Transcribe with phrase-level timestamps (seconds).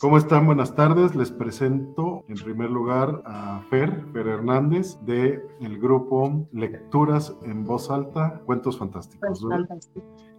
[0.00, 0.46] ¿Cómo están?
[0.46, 1.14] Buenas tardes.
[1.14, 7.90] Les presento en primer lugar a Fer, Fer Hernández, de el grupo Lecturas en Voz
[7.90, 9.46] Alta, Cuentos Fantásticos.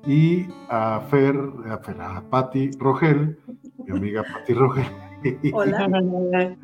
[0.08, 1.36] Y a Fer,
[1.70, 3.38] a Fer, a Patti Rogel,
[3.86, 4.86] mi amiga Patti Rogel.
[5.54, 6.58] Hola.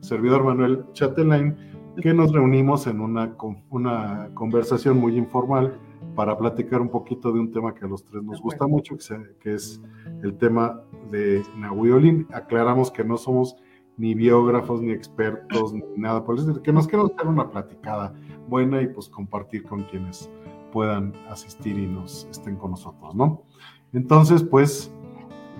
[0.00, 1.56] servidor Manuel Chatelain,
[2.02, 3.34] que nos reunimos en una,
[3.70, 5.80] una conversación muy informal
[6.14, 8.96] para platicar un poquito de un tema que a los tres nos gusta mucho,
[9.40, 9.80] que, es
[10.22, 10.80] el tema
[11.10, 13.56] de Nahui Aclaramos que no somos
[13.96, 18.12] ni biógrafos, ni expertos, ni nada por eso, que nos queremos dar una platicada
[18.48, 20.30] buena y pues compartir con quienes
[20.72, 23.44] puedan asistir y nos estén con nosotros, ¿no?
[23.92, 24.92] Entonces, pues,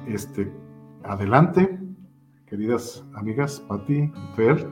[0.08, 0.52] este,
[1.04, 1.78] adelante,
[2.46, 4.68] queridas amigas, Pati, Fer.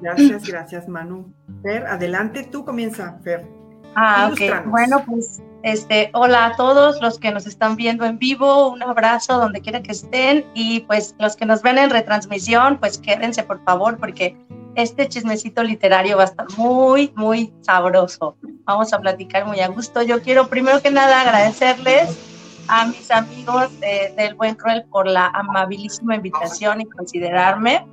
[0.00, 1.32] Gracias, gracias, Manu.
[1.62, 3.63] Fer, adelante, tú comienza, Fer.
[3.96, 4.66] Ah, ok.
[4.66, 9.38] Bueno, pues este, hola a todos los que nos están viendo en vivo, un abrazo
[9.38, 13.62] donde quiera que estén y pues los que nos ven en retransmisión, pues quédense por
[13.64, 14.36] favor porque
[14.74, 18.36] este chismecito literario va a estar muy, muy sabroso.
[18.64, 20.02] Vamos a platicar muy a gusto.
[20.02, 22.18] Yo quiero primero que nada agradecerles
[22.68, 27.86] a mis amigos del Buen Cruel por la amabilísima invitación y considerarme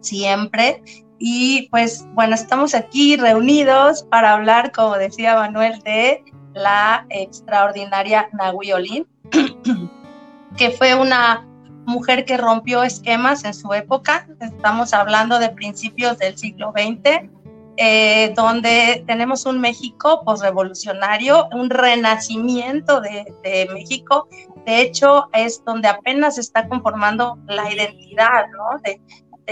[0.00, 0.82] siempre.
[1.24, 8.72] Y pues bueno, estamos aquí reunidos para hablar, como decía Manuel, de la extraordinaria Nahui
[8.72, 9.06] Olin,
[10.56, 11.46] que fue una
[11.86, 14.26] mujer que rompió esquemas en su época.
[14.40, 17.30] Estamos hablando de principios del siglo XX,
[17.76, 24.26] eh, donde tenemos un México posrevolucionario, un renacimiento de, México.
[24.66, 28.80] De hecho, es donde apenas se está conformando la identidad ¿no?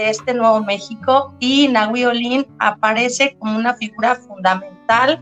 [0.01, 5.21] De este nuevo México y Nahui Olin aparece como una figura fundamental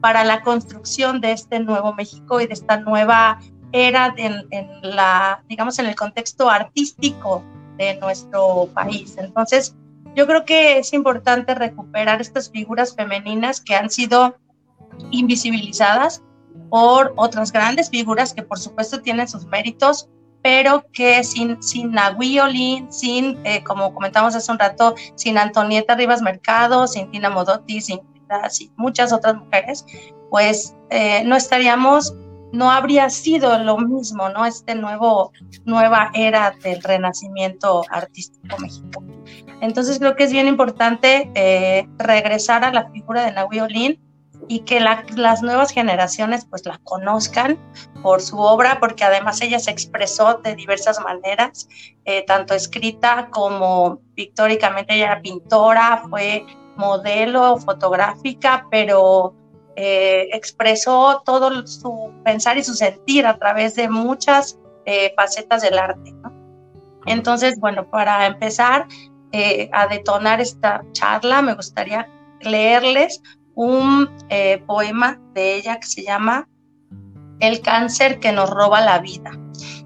[0.00, 3.40] para la construcción de este nuevo México y de esta nueva
[3.72, 7.42] era en, en, la, digamos, en el contexto artístico
[7.78, 9.16] de nuestro país.
[9.18, 9.74] Entonces,
[10.14, 14.36] yo creo que es importante recuperar estas figuras femeninas que han sido
[15.10, 16.22] invisibilizadas
[16.70, 20.10] por otras grandes figuras que por supuesto tienen sus méritos,
[20.42, 25.94] pero que sin, sin Nahui Olin, sin, eh, como comentamos hace un rato, sin Antonieta
[25.94, 28.00] Rivas Mercado, sin Tina Modotti, sin,
[28.76, 29.84] muchas otras mujeres,
[30.30, 32.14] pues eh, no estaríamos,
[32.52, 34.44] no habría sido lo mismo, ¿no?
[34.44, 35.32] Este nuevo,
[35.64, 39.06] nueva era del renacimiento artístico mexicano.
[39.60, 44.07] Entonces creo que es bien importante eh, regresar a la figura de Nahui Olin,
[44.48, 47.58] y que las nuevas generaciones pues la conozcan
[48.02, 51.68] por su obra, porque además ella se expresó de diversas maneras,
[52.06, 59.34] eh, tanto escrita como pictóricamente, ella era pintora, fue modelo fotográfica, pero
[59.76, 65.78] eh, expresó todo su pensar y su sentir a través de muchas eh, facetas del
[65.78, 66.14] arte.
[67.04, 68.86] Entonces, bueno, para empezar
[69.72, 72.08] a detonar esta charla, me gustaría
[72.40, 73.20] leerles
[73.58, 76.48] un eh, poema de ella que se llama
[77.40, 79.32] El cáncer que nos roba la vida.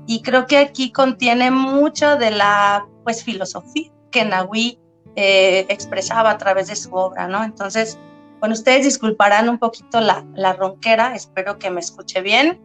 [0.07, 4.79] Y creo que aquí contiene mucho de la pues, filosofía que Nahui
[5.17, 7.43] eh, expresaba a través de su obra, ¿no?
[7.43, 7.99] Entonces,
[8.41, 12.61] bueno, ustedes disculparán un poquito la, la ronquera, espero que me escuche bien.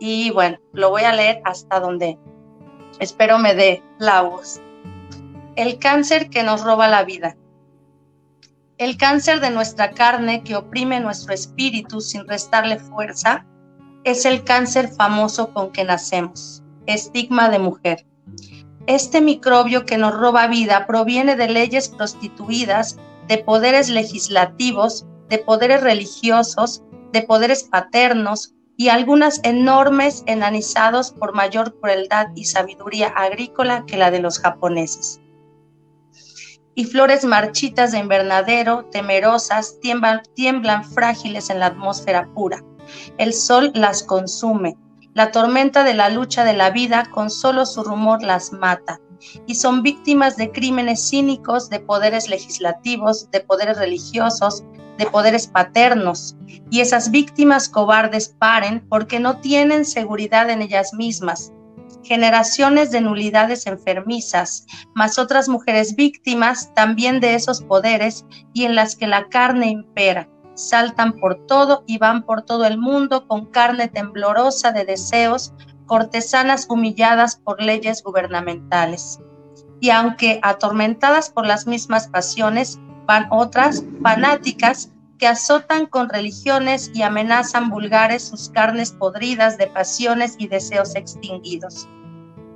[0.00, 2.18] Y bueno, lo voy a leer hasta donde
[2.98, 4.60] espero me dé la voz.
[5.54, 7.36] El cáncer que nos roba la vida.
[8.80, 13.44] El cáncer de nuestra carne que oprime nuestro espíritu sin restarle fuerza
[14.04, 18.06] es el cáncer famoso con que nacemos, estigma de mujer.
[18.86, 22.96] Este microbio que nos roba vida proviene de leyes prostituidas,
[23.28, 31.78] de poderes legislativos, de poderes religiosos, de poderes paternos y algunas enormes enanizados por mayor
[31.78, 35.20] crueldad y sabiduría agrícola que la de los japoneses
[36.74, 42.64] y flores marchitas de invernadero, temerosas, tiemblan, tiemblan frágiles en la atmósfera pura.
[43.18, 44.76] El sol las consume.
[45.14, 49.00] La tormenta de la lucha de la vida con solo su rumor las mata.
[49.46, 54.64] Y son víctimas de crímenes cínicos, de poderes legislativos, de poderes religiosos,
[54.96, 56.36] de poderes paternos.
[56.70, 61.52] Y esas víctimas cobardes paren porque no tienen seguridad en ellas mismas,
[62.02, 68.96] generaciones de nulidades enfermizas, más otras mujeres víctimas también de esos poderes y en las
[68.96, 70.28] que la carne impera.
[70.54, 75.54] Saltan por todo y van por todo el mundo con carne temblorosa de deseos,
[75.86, 79.20] cortesanas humilladas por leyes gubernamentales.
[79.80, 84.90] Y aunque atormentadas por las mismas pasiones, van otras fanáticas
[85.20, 91.86] que azotan con religiones y amenazan vulgares sus carnes podridas de pasiones y deseos extinguidos.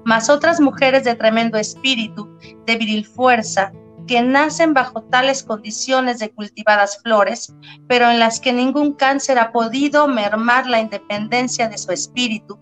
[0.06, 2.28] mas otras mujeres de tremendo espíritu,
[2.66, 3.72] de viril fuerza,
[4.06, 7.54] que nacen bajo tales condiciones de cultivadas flores,
[7.88, 12.58] pero en las que ningún cáncer ha podido mermar la independencia de su espíritu,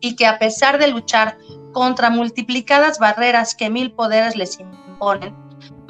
[0.00, 1.38] y que a pesar de luchar
[1.72, 5.36] contra multiplicadas barreras que mil poderes les imponen,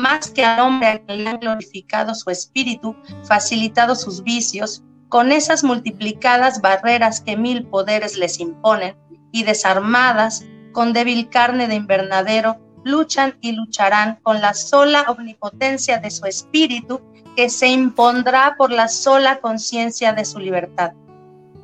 [0.01, 5.33] más que al hombre al que le han glorificado su espíritu, facilitado sus vicios, con
[5.33, 8.97] esas multiplicadas barreras que mil poderes les imponen,
[9.33, 16.11] y desarmadas, con débil carne de invernadero, luchan y lucharán con la sola omnipotencia de
[16.11, 17.01] su espíritu,
[17.37, 20.93] que se impondrá por la sola conciencia de su libertad.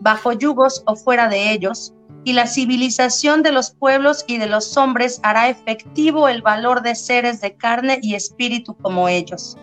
[0.01, 1.95] Bajo yugos o fuera de ellos,
[2.27, 6.97] y la civilización de los pueblos y de los hombres hará efectivo el valor de
[6.97, 9.57] seres de carne y espíritu como ellos.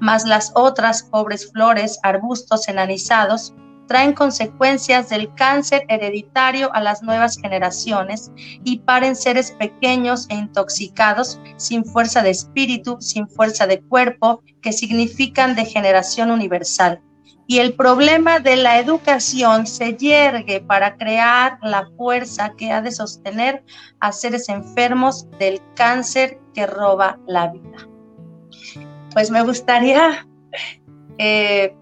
[0.00, 3.54] Mas las otras pobres flores, arbustos enanizados,
[3.88, 8.30] traen consecuencias del cáncer hereditario a las nuevas generaciones
[8.64, 14.74] y paren seres pequeños e intoxicados, sin fuerza de espíritu, sin fuerza de cuerpo, que
[14.74, 17.00] significan degeneración universal
[17.50, 22.92] y el problema de la educación se yergue para crear la fuerza que ha de
[22.92, 23.64] sostener
[23.98, 27.88] a seres enfermos del cáncer que roba la vida.
[29.12, 30.28] Pues me gustaría
[31.18, 31.74] eh,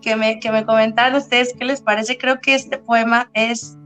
[0.00, 2.16] que, me, que me comentaran ustedes qué les parece.
[2.16, 3.76] Creo que este poema es,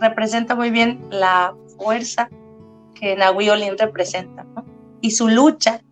[0.00, 2.30] representa muy bien la fuerza
[2.94, 4.46] que Nahui Olin representa
[5.02, 5.82] y su lucha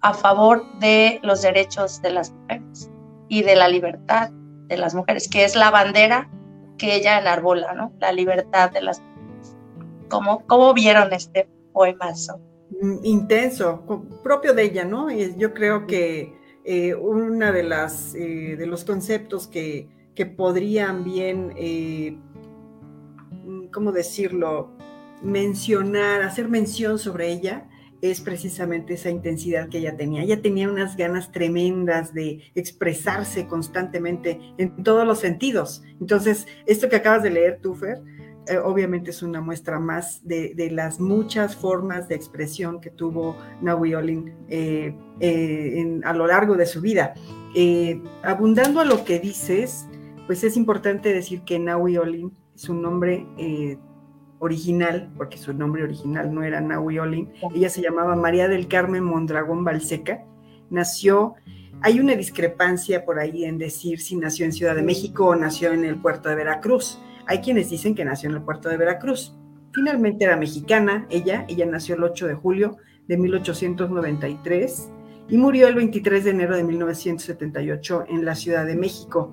[0.00, 2.90] a favor de los derechos de las mujeres
[3.30, 4.30] y de la libertad
[4.66, 6.28] de las mujeres, que es la bandera
[6.76, 7.92] que ella enarbola, ¿no?
[8.00, 9.56] La libertad de las mujeres.
[10.08, 12.40] ¿Cómo, cómo vieron este poemazo?
[12.82, 13.84] Mm, intenso,
[14.22, 15.10] propio de ella, ¿no?
[15.10, 16.34] Yo creo que
[16.64, 22.18] eh, una de las eh, de los conceptos que, que podrían bien, eh,
[23.72, 24.72] ¿cómo decirlo?
[25.22, 27.69] Mencionar, hacer mención sobre ella,
[28.02, 30.22] es precisamente esa intensidad que ella tenía.
[30.22, 35.82] Ella tenía unas ganas tremendas de expresarse constantemente en todos los sentidos.
[36.00, 38.00] Entonces, esto que acabas de leer, Tufer,
[38.46, 43.94] eh, obviamente es una muestra más de, las muchas formas de expresión que tuvo Naui
[43.94, 47.14] Olin eh, eh, a lo largo de su vida.
[48.22, 49.86] abundando a lo que dices,
[50.26, 53.26] pues es importante decir que Naui Olin es un nombre
[54.40, 59.04] original, porque su nombre original no era Naui Olin, ella se llamaba María del Carmen
[59.04, 60.24] Mondragón Balseca,
[60.70, 61.34] nació,
[61.82, 65.72] hay una discrepancia por ahí en decir si nació en Ciudad de México o nació
[65.72, 67.00] en el puerto de Veracruz.
[67.26, 69.36] Hay quienes dicen que nació en el puerto de Veracruz.
[69.72, 72.76] Finalmente era mexicana, ella, ella nació el 8 de julio
[73.06, 74.90] de 1893
[75.28, 79.30] y murió el 23 de enero de 1978 en la Ciudad de México.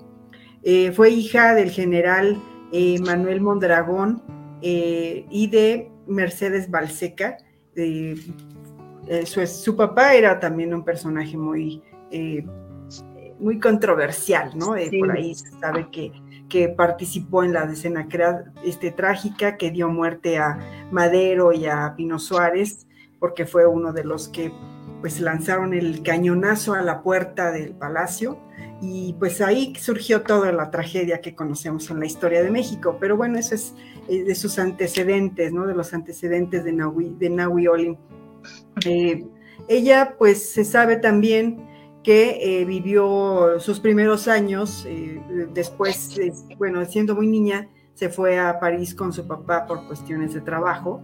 [0.62, 2.40] Eh, fue hija del general
[2.72, 4.22] eh, Manuel Mondragón
[4.62, 7.38] eh, y de Mercedes Balseca.
[7.76, 8.16] Eh,
[9.24, 12.44] su, papá era también un personaje muy, eh,
[13.38, 14.74] muy controversial, ¿no?
[14.98, 16.12] Por ahí se sabe que,
[16.48, 18.06] que participó en la decena
[18.64, 20.58] este, trágica que dio muerte a
[20.90, 22.86] Madero y a Pino Suárez,
[23.18, 24.52] porque fue uno de los que
[25.00, 28.38] pues lanzaron el cañonazo a la puerta del palacio
[28.80, 32.96] y pues ahí surgió toda la tragedia que conocemos en la historia de México.
[33.00, 33.74] Pero bueno, eso es
[34.08, 35.66] eh, de sus antecedentes, ¿no?
[35.66, 37.98] De los antecedentes de Nahui, de Olin.
[38.86, 39.26] Eh,
[39.66, 41.66] ella pues se sabe también
[42.04, 44.86] que eh, vivió sus primeros años,
[45.52, 46.16] después,
[46.56, 51.02] bueno, siendo muy niña, se fue a París con su papá por cuestiones de trabajo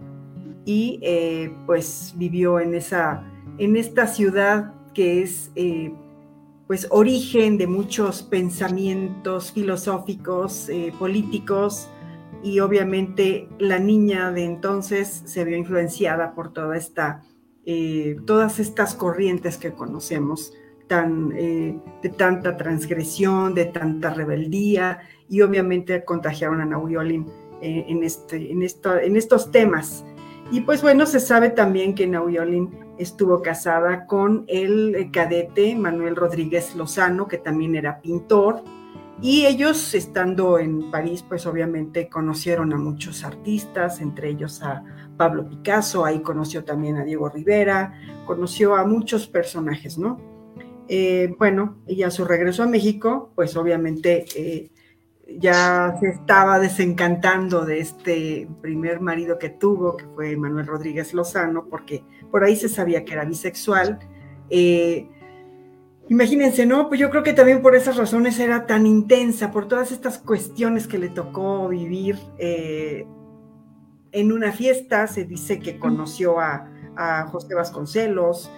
[0.63, 0.99] y
[1.67, 3.23] pues vivió en, esa,
[3.59, 5.51] en esta ciudad que es
[6.67, 11.89] pues origen de muchos pensamientos filosóficos, eh, políticos,
[12.43, 17.23] y obviamente la niña de entonces se vio influenciada por toda esta,
[17.65, 20.53] eh, todas estas corrientes que conocemos,
[20.87, 27.25] tan, eh, de tanta transgresión, de tanta rebeldía, y obviamente contagiaron a Nauyolin
[27.61, 30.05] en, este, en, esto, en estos temas.
[30.51, 36.15] Y pues bueno, se sabe también que Nauyolin estuvo casada con el eh, cadete Manuel
[36.15, 38.63] Rodríguez Lozano, que también era pintor,
[39.21, 44.83] y ellos estando en París, pues obviamente conocieron a muchos artistas, entre ellos a
[45.15, 47.93] Pablo Picasso, ahí conoció también a Diego Rivera,
[48.25, 50.19] conoció a muchos personajes, ¿no?
[50.89, 54.69] Eh, bueno, y a su regreso a México, pues obviamente eh,
[55.39, 61.67] ya se estaba desencantando de este primer marido que tuvo, que fue Manuel Rodríguez Lozano,
[61.69, 63.99] porque por ahí se sabía que era bisexual.
[64.49, 65.09] Eh,
[66.09, 66.87] imagínense, ¿no?
[66.87, 70.87] Pues yo creo que también por esas razones era tan intensa, por todas estas cuestiones
[70.87, 72.17] que le tocó vivir.
[72.37, 73.05] Eh,
[74.11, 78.49] en una fiesta se dice que conoció a, a José Vasconcelos,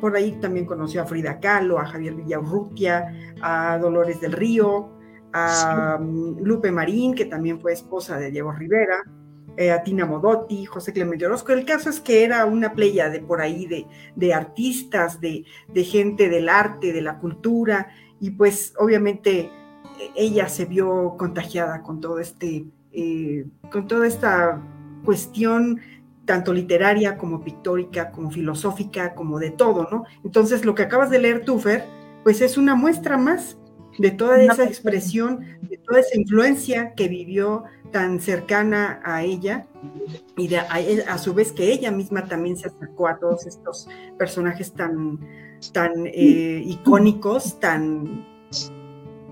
[0.00, 4.90] por ahí también conoció a Frida Kahlo, a Javier Villaurrutia, a Dolores del Río,
[5.32, 9.04] a mm, Lupe Marín, que también fue esposa de Diego Rivera,
[9.58, 11.52] eh, a Tina Modotti, José Clemente Orozco.
[11.52, 15.82] El caso es que era una playa de por ahí de, de artistas, de, de,
[15.82, 17.88] gente del arte, de la cultura,
[18.20, 19.50] y pues obviamente
[20.14, 24.62] ella se vio contagiada con todo este, eh, con toda esta
[25.04, 25.80] cuestión
[26.24, 30.04] tanto literaria como pictórica, como filosófica, como de todo, ¿no?
[30.22, 31.84] Entonces, lo que acabas de leer, Tufer,
[32.22, 33.57] pues es una muestra más
[33.98, 39.66] de toda esa expresión, de toda esa influencia que vivió tan cercana a ella
[40.36, 43.88] y de, a, su vez que ella misma también se acercó a todos estos
[44.18, 45.18] personajes tan,
[45.72, 48.26] tan eh, icónicos, tan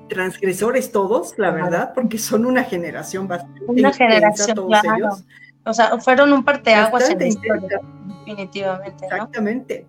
[0.09, 5.25] transgresores todos, la verdad, porque son una generación bastante una generación, todos ellos
[5.67, 9.05] o sea, fueron un parteaguas en definitivamente.
[9.05, 9.87] Exactamente.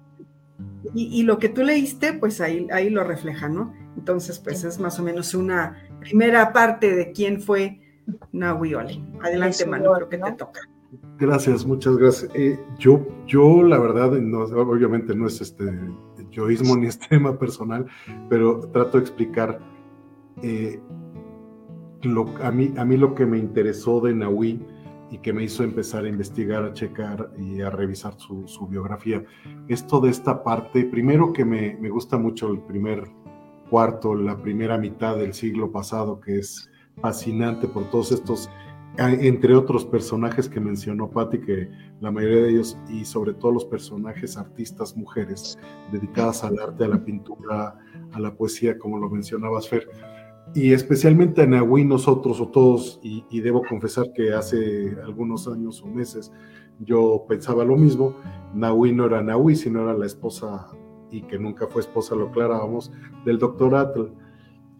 [0.94, 3.74] Y, lo que tú leíste, pues ahí, ahí lo refleja, ¿no?
[4.08, 7.82] Entonces, pues es más o menos una primera parte de quién fue
[8.32, 10.62] Nahui Adelante, Manu, creo que te toca.
[11.20, 12.32] Gracias, muchas gracias.
[12.34, 15.66] Eh, yo, yo, la verdad, no, obviamente no es este
[16.32, 17.86] yoísmo ni es tema personal,
[18.30, 19.60] pero trato de explicar
[20.42, 20.80] eh,
[22.04, 24.66] lo, a, mí, a mí lo que me interesó de Nahui
[25.10, 29.24] y que me hizo empezar a investigar, a checar y a revisar su, biografía.
[29.68, 33.10] Esto de esta parte, primero que me, gusta mucho el primer
[33.70, 36.70] cuarto, la primera mitad del siglo pasado, que es
[37.02, 38.50] fascinante por todos estos,
[38.98, 41.70] entre otros personajes que mencionó Patti, que
[42.00, 45.58] la mayoría de ellos, y sobre todo los personajes artistas mujeres,
[45.92, 47.76] dedicadas al arte, a la pintura,
[48.12, 49.88] a la poesía, como lo mencionabas, Fer.
[50.56, 55.88] Y especialmente en Nahui nosotros o todos, y, debo confesar que hace algunos años o
[55.88, 56.32] meses
[56.80, 58.16] yo pensaba lo mismo,
[58.54, 60.68] Nahui no era Nahui, sino era la esposa,
[61.12, 62.92] y que nunca fue esposa, lo aclarábamos,
[63.26, 64.08] del doctor Atl.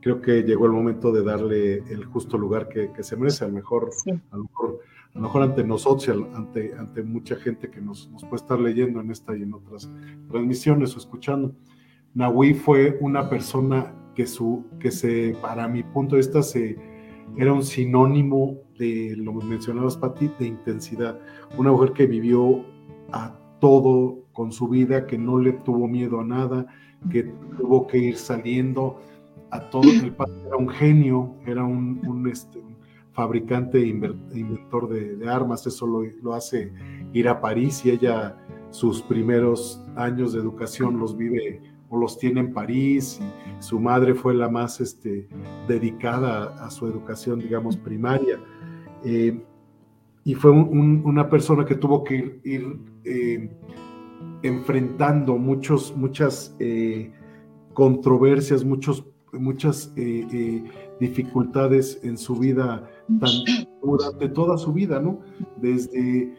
[0.02, 3.54] Creo que llegó el momento de darle el justo lugar que, se merece, a lo
[3.56, 3.90] mejor,
[4.32, 4.80] a lo mejor,
[5.14, 9.02] a lo mejor ante nosotros, ante, ante mucha gente que nos, nos puede estar leyendo
[9.02, 9.90] en esta y en otras
[10.30, 11.54] transmisiones o escuchando.
[12.14, 16.78] Nahui fue una persona que, su, que se, para mi punto de vista, se,
[17.38, 21.20] era un sinónimo de lo que mencionabas, Pati, de intensidad.
[21.58, 22.66] Una mujer que vivió
[23.12, 26.68] a todo con su vida, que no le tuvo miedo a nada,
[27.10, 27.24] que
[27.58, 29.00] tuvo que ir saliendo
[29.52, 29.84] a todo.
[29.84, 32.62] El padre era un genio, era un, un, este,
[33.14, 36.72] fabricante e inventor de, armas, eso lo, lo, hace
[37.14, 38.38] ir a París y ella
[38.70, 44.14] sus primeros años de educación los vive o los tiene en París y su madre
[44.14, 45.28] fue la más este,
[45.68, 48.40] dedicada a, su educación, digamos, primaria.
[49.04, 49.42] Eh,
[50.24, 53.50] y fue una persona que tuvo que ir, eh,
[54.44, 57.12] enfrentando muchos, muchas eh,
[57.74, 59.94] controversias, muchos, muchas
[61.00, 62.90] dificultades en su vida
[63.82, 65.20] durante toda su vida, ¿no?
[65.62, 66.36] Desde,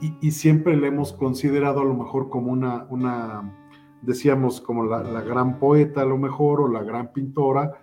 [0.00, 3.52] y, y, siempre le hemos considerado a lo mejor como una, una
[4.02, 7.80] decíamos como la, gran poeta a lo mejor, o la gran pintora,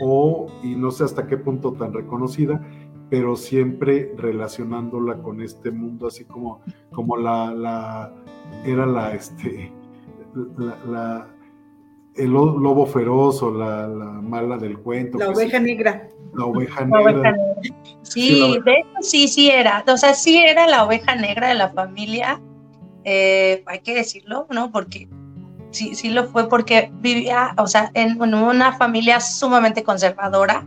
[0.00, 2.60] o, y no sé hasta qué punto tan reconocida,
[3.08, 6.60] pero siempre relacionándola con este mundo, así como,
[6.92, 8.12] como la, la
[8.64, 9.72] era la, este,
[10.86, 11.26] la,
[12.16, 15.18] el lobo feroz o la, mala del cuento.
[15.18, 16.08] La oveja negra.
[16.34, 17.36] La oveja negra.
[18.02, 19.84] Sí, de hecho sí, sí era.
[19.86, 22.40] O sea, sí era la oveja negra de la familia.
[23.04, 24.72] Eh, hay que decirlo, ¿no?
[24.72, 25.08] Porque
[25.70, 30.66] sí, sí lo fue porque vivía, o sea, en, una familia sumamente conservadora,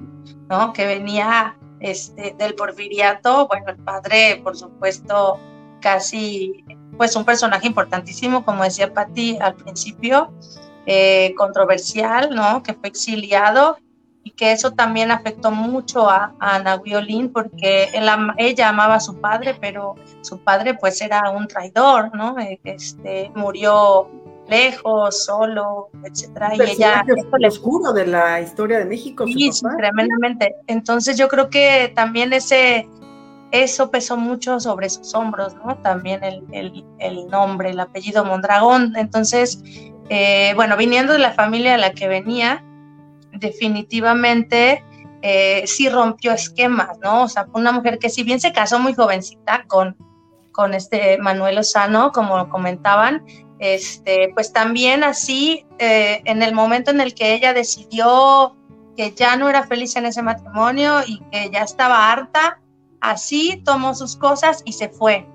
[0.50, 0.72] ¿no?
[0.74, 5.40] Que venía este, del porfiriato, bueno, el padre, por supuesto,
[5.82, 6.66] casi,
[6.98, 10.34] pues un personaje importantísimo, como decía Patti al principio,
[10.86, 12.64] eh, controversial, ¿no?
[12.64, 13.78] Que fue exiliado
[14.24, 17.90] y que eso también afectó mucho a, Ana Violín porque
[18.38, 22.36] ella amaba a su padre, pero su padre pues era un traidor, ¿no?
[22.64, 24.10] Este, murió
[24.50, 26.56] lejos, solo, etcétera.
[26.56, 29.26] Y ella el oscuro de la historia de México.
[29.28, 30.56] Sí, tremendamente.
[30.68, 32.88] Entonces yo creo que también ese
[33.52, 35.78] eso pesó mucho sobre sus hombros, ¿no?
[35.78, 36.44] También el,
[37.00, 38.96] el, nombre, el apellido Mondragón.
[38.96, 39.64] Entonces,
[40.10, 42.64] eh, bueno, viniendo de la familia a la que venía,
[43.34, 44.84] definitivamente
[45.22, 47.24] eh, sí rompió esquemas, ¿no?
[47.24, 49.98] O sea, fue una mujer que si bien se casó muy jovencita con,
[50.52, 53.24] con este Manuel Osano, como comentaban,
[53.60, 58.56] este, pues también así, eh, en el momento en el que ella decidió
[58.98, 62.60] que ya no era feliz en ese matrimonio y que ya estaba harta,
[63.02, 65.26] Así tomó sus cosas y se fue.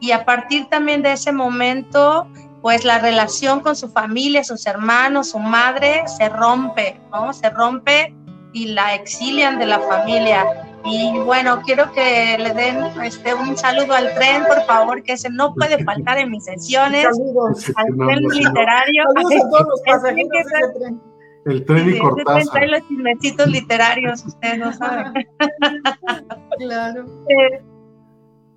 [0.00, 2.26] Y a partir también de ese momento,
[2.62, 7.32] pues la relación con su familia, sus hermanos, su madre, se rompe, ¿no?
[7.32, 8.14] Se rompe
[8.52, 10.46] y la exilian de la familia.
[10.84, 15.28] Y bueno, quiero que le den este, un saludo al tren, por favor, que ese
[15.30, 17.04] no puede faltar en mis sesiones.
[17.04, 17.72] Saludos.
[17.76, 19.04] Al tren literario.
[19.14, 21.10] Saludos a todos los pasajeros del tren.
[21.46, 22.68] El tren y Cortázar.
[22.68, 25.12] los chismecitos literarios, ustedes no saben.
[26.58, 27.06] claro.
[27.28, 27.62] Eh,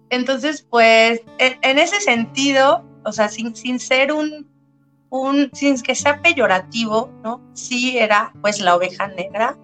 [0.10, 4.48] entonces, pues, en, ese sentido, o sea, sin, sin ser un,
[5.10, 7.42] un, sin que sea peyorativo, ¿no?
[7.54, 9.58] Sí era, pues, la oveja negra,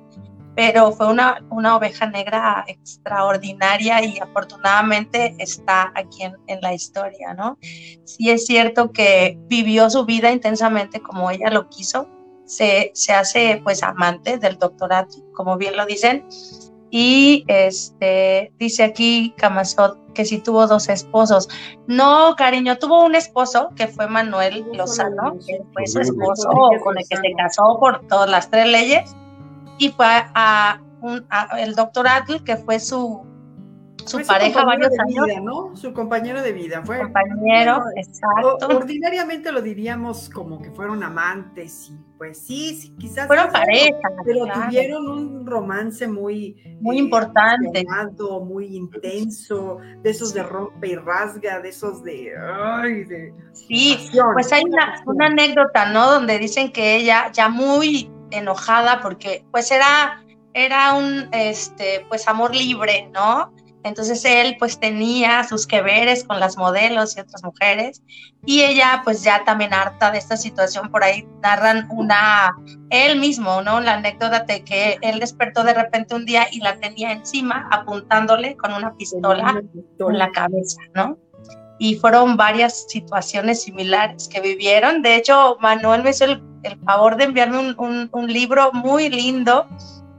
[0.60, 7.34] pero fue una, una oveja negra extraordinaria y afortunadamente está aquí en, en, la historia,
[7.34, 7.58] ¿no?
[7.62, 12.10] Sí es cierto que vivió su vida intensamente como ella lo quiso,
[12.44, 16.28] se, se hace pues amante del doctorado, como bien lo dicen,
[16.92, 21.48] y este, dice aquí Camazot que si tuvo dos esposos.
[21.88, 26.50] No, cariño, tuvo un esposo que fue Manuel Lozano, que fue su esposo
[26.84, 29.16] con el que se casó por todas las tres leyes
[29.80, 31.26] y fue a, un,
[31.58, 33.26] el doctor Atl, que fue su,
[34.06, 35.28] su pareja varios años.
[35.42, 35.76] ¿no?
[35.76, 36.82] Su compañero de vida.
[36.86, 38.68] Fue, compañero, exacto.
[38.68, 43.28] Ordinariamente lo diríamos como que fueron amantes y pues sí, sí quizás.
[43.28, 43.98] Fueron pareja.
[44.26, 46.78] Pero tuvieron un romance muy.
[46.82, 47.86] Muy eh, importante.
[48.44, 52.34] Muy intenso, de esos de rompe y rasga, de esos de.
[52.38, 53.98] Ay, de sí,
[54.34, 56.12] pues hay una, una anécdota, ¿no?
[56.12, 62.56] Donde dicen que ella ya muy enojada porque pues era, era un este, pues amor
[62.56, 63.54] libre, ¿no?
[63.84, 68.04] Entonces él pues tenía sus que veres con las modelos y otras mujeres
[68.46, 72.58] y ella pues ya también harta de esta situación por ahí narran una,
[72.90, 73.80] él mismo, ¿no?
[73.80, 78.58] La anécdota de que él despertó de repente un día y la tenía encima apuntándole
[78.58, 79.62] con una pistola
[80.00, 81.18] en la cabeza, ¿no?
[81.80, 85.02] Y fueron varias situaciones similares que vivieron.
[85.02, 86.42] De hecho, Manuel me hizo el
[86.86, 89.68] favor de enviarme un, libro muy lindo,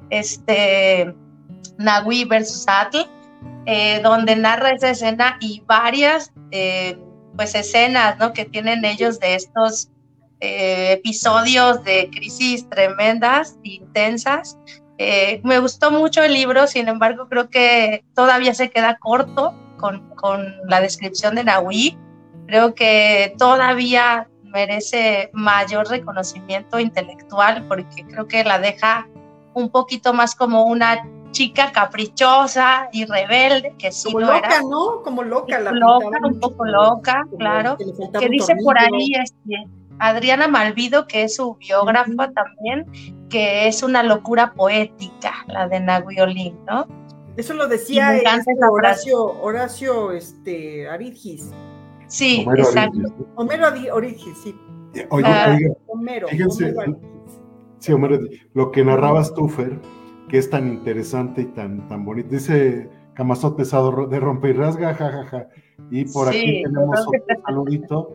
[0.08, 1.14] este,
[1.78, 3.06] Nahui versus Atl,
[3.66, 6.98] eh, donde narra esa escena y varias eh,
[7.36, 8.32] pues escenas ¿no?
[8.32, 9.90] que tienen ellos de estos
[10.40, 14.58] eh, episodios de crisis tremendas, intensas.
[15.42, 20.54] me gustó mucho el libro, sin embargo creo que todavía se queda corto con, con
[20.68, 21.98] la descripción de Nahui.
[22.46, 29.08] Creo que todavía merece mayor reconocimiento intelectual porque creo que la deja
[29.54, 35.02] un poquito más como una chica caprichosa y rebelde, que sí como loca, ¿no?
[35.02, 35.60] Como loca.
[35.60, 37.76] La loca, un poco loca, claro.
[38.18, 39.64] Que, dice por ahí este,
[39.98, 42.86] Adriana Malvido, que es su biógrafa también,
[43.28, 46.86] que es una locura poética, la de Naguiolín, ¿no?
[47.36, 51.50] Eso lo decía este Horacio, Horacio este, Aridgis.
[52.06, 52.98] Sí, exacto.
[53.36, 54.54] Homero Origen, sí.
[55.10, 56.74] Oye, ah, Homero, fíjense,
[57.78, 58.18] sí, Homero,
[58.54, 59.78] lo que narrabas tú, Fer,
[60.28, 62.28] que es tan interesante y tan, tan bonito.
[62.30, 65.48] Dice Camazot pesado de romper y rasga, jajaja.
[65.90, 68.14] Y por aquí tenemos otro saludito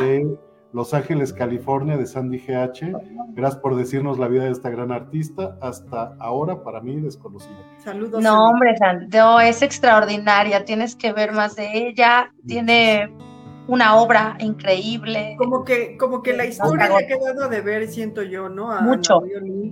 [0.00, 0.36] de
[0.74, 2.98] Los Ángeles, California, de Sandy GH.
[3.34, 7.56] Gracias por decirnos la vida de esta gran artista, hasta ahora para mí desconocida.
[7.78, 8.20] Saludos.
[8.20, 8.74] No, hombre,
[9.12, 10.64] no, es extraordinaria.
[10.64, 12.32] Tienes que ver más de ella.
[12.44, 13.08] Tiene
[13.68, 15.36] una obra increíble.
[15.38, 18.78] Como que, como que la historia le ha quedado de ver, siento yo, ¿no?
[18.82, 19.22] Mucho.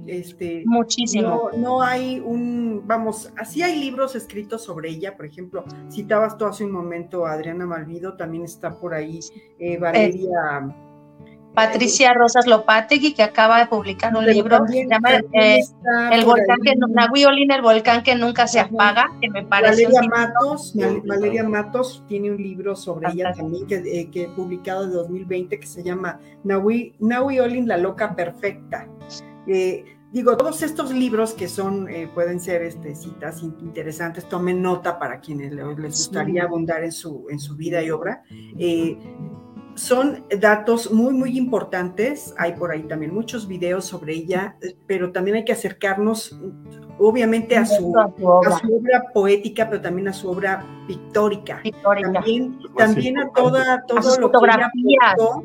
[0.06, 1.50] este, Muchísimo.
[1.56, 6.64] No, hay un, vamos, así hay libros escritos sobre ella, por ejemplo, citabas tú hace
[6.64, 9.18] un momento a Adriana Malvido, también está por ahí
[9.58, 10.72] eh, Valeria.
[11.54, 15.60] Patricia Rosas Lopategui, que acaba de publicar un libro se llama eh,
[16.10, 19.86] El volcán que el volcán que nunca se apaga, que me parece.
[19.86, 24.86] Valeria Matos, Valeria Matos tiene un libro sobre ella también que, eh, que he publicado
[24.86, 28.88] de 2020 que se llama Nahui, Olin, la loca perfecta.
[29.46, 35.20] Eh, digo, todos estos libros que son, pueden ser este, citas interesantes, tomen nota para
[35.20, 38.22] quienes les gustaría abundar en su, en su vida y obra
[39.74, 42.34] son datos muy, muy importantes.
[42.38, 44.56] Hay por ahí también muchos videos sobre ella,
[44.86, 46.38] pero también hay que acercarnos,
[46.98, 49.04] obviamente, a su, obra.
[49.12, 51.62] poética, pero también a su obra pictórica.
[52.12, 54.70] También, también a toda, todo lo que ella
[55.06, 55.44] aportó,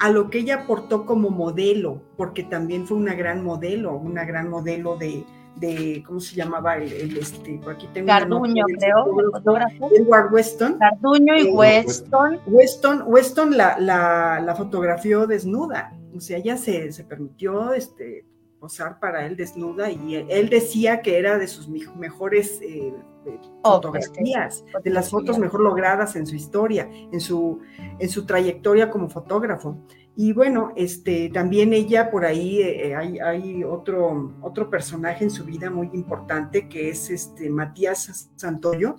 [0.00, 4.50] a lo que ella aportó como modelo, porque también fue una gran modelo, una gran
[4.50, 5.24] modelo de,
[5.62, 7.58] de ¿cómo se llamaba el, este?
[7.62, 9.90] Por aquí tengo Garduño, creo, el fotógrafo.
[9.94, 10.76] Edward Weston.
[10.78, 12.40] Garduño y eh, Weston.
[12.46, 18.26] Weston, Weston la, la, la, fotografió desnuda, o sea, ella se, se permitió este
[18.62, 22.94] posar para él desnuda y él decía que era de sus mejores eh,
[23.26, 27.58] eh, fotografías, de las fotos mejor logradas en su historia, en su,
[27.98, 29.78] en su trayectoria como fotógrafo.
[30.14, 35.44] Y bueno, este, también ella por ahí eh, hay, hay, otro, otro personaje en su
[35.44, 38.96] vida muy importante que es este Matías Santoyo,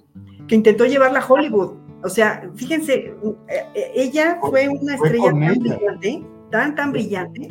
[0.47, 1.77] que intentó llevarla a Hollywood.
[2.03, 3.13] O sea, fíjense,
[3.95, 7.47] ella fue una estrella tan brillante, tan, tan brillante,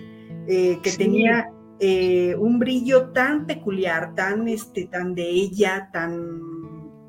[0.46, 1.48] que tenía
[1.84, 6.40] eh, un brillo tan peculiar, tan, este, tan de ella, tan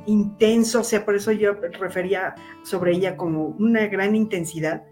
[0.07, 4.83] intenso, o sea, por eso yo refería sobre ella como una gran intensidad,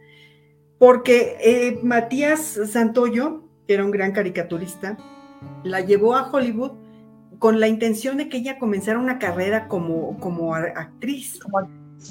[0.82, 4.98] porque eh, Matías Santoyo, que era un gran caricaturista,
[5.64, 6.72] la llevó a Hollywood
[7.38, 11.40] con la intención de que ella comenzara una carrera como, como actriz.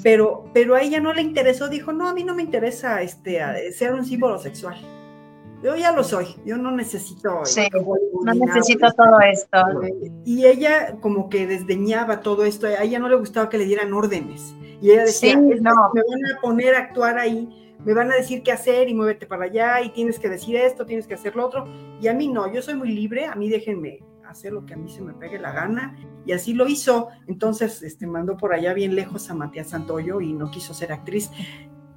[0.01, 3.41] Pero, pero a ella no le interesó, dijo, no, a mí no me interesa este,
[3.73, 4.77] ser un símbolo sexual
[5.63, 7.45] yo ya lo soy, yo no necesito.
[7.45, 9.57] Sí, no necesito todo esto.
[10.25, 13.93] Y ella como que desdeñaba todo esto, a ella no le gustaba que le dieran
[13.93, 14.55] órdenes.
[14.81, 15.43] Y ella decía, no.
[15.93, 17.47] me van a poner a actuar ahí,
[17.85, 20.85] me van a decir qué hacer y muévete para allá y tienes que decir esto,
[20.85, 21.65] tienes que hacer lo otro.
[22.01, 23.99] Y a mí no, yo soy muy libre, a mí déjenme
[24.31, 25.95] hacer lo que a mí se me pegue la gana.
[26.25, 27.09] Y así lo hizo.
[27.27, 31.29] Entonces, este, mandó por allá bien lejos a Matías Santoyo y no quiso ser actriz.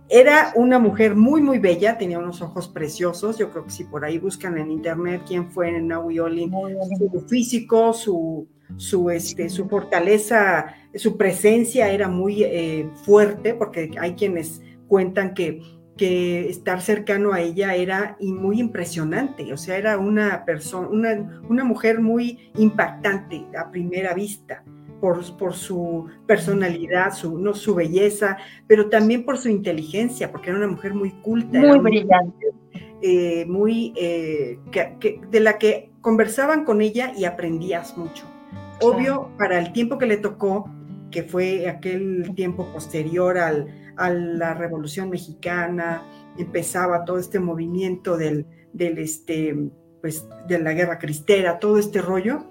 [0.09, 3.39] Era una mujer muy, muy bella, tenía unos ojos preciosos.
[3.39, 6.53] Yo creo que si por ahí buscan en internet quién fue Naui Olin,
[6.99, 14.15] su físico, su, su, este, su fortaleza, su presencia era muy eh, fuerte, porque hay
[14.15, 14.61] quienes
[14.95, 15.61] cuentan que,
[15.97, 19.53] que estar cercano a ella era muy impresionante.
[19.53, 24.63] O sea, era una persona, una, una mujer muy impactante a primera vista
[25.01, 28.37] por, su personalidad, su, no, su belleza,
[28.69, 31.59] pero también por su inteligencia, porque era una mujer muy culta.
[31.59, 32.47] Muy brillante.
[33.03, 34.61] Eh, muy, eh,
[35.29, 38.27] de la que conversaban con ella y aprendías mucho.
[38.81, 40.71] Obvio, para el tiempo que le tocó,
[41.15, 46.03] que fue aquel tiempo posterior al, a la Revolución Mexicana,
[46.37, 52.47] empezaba todo este movimiento del, del este, pues, de la guerra cristera, todo este rollo,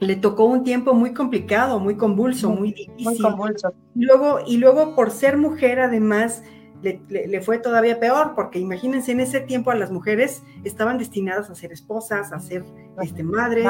[0.00, 3.04] le tocó un tiempo muy complicado, muy convulso, muy difícil.
[3.04, 3.72] Muy convulso.
[3.94, 6.42] Y luego, y luego por ser mujer, además,
[6.82, 11.54] le, fue todavía peor, porque imagínense, en ese tiempo a las mujeres estaban destinadas a
[11.54, 12.64] ser esposas, a ser
[13.00, 13.66] este, madres,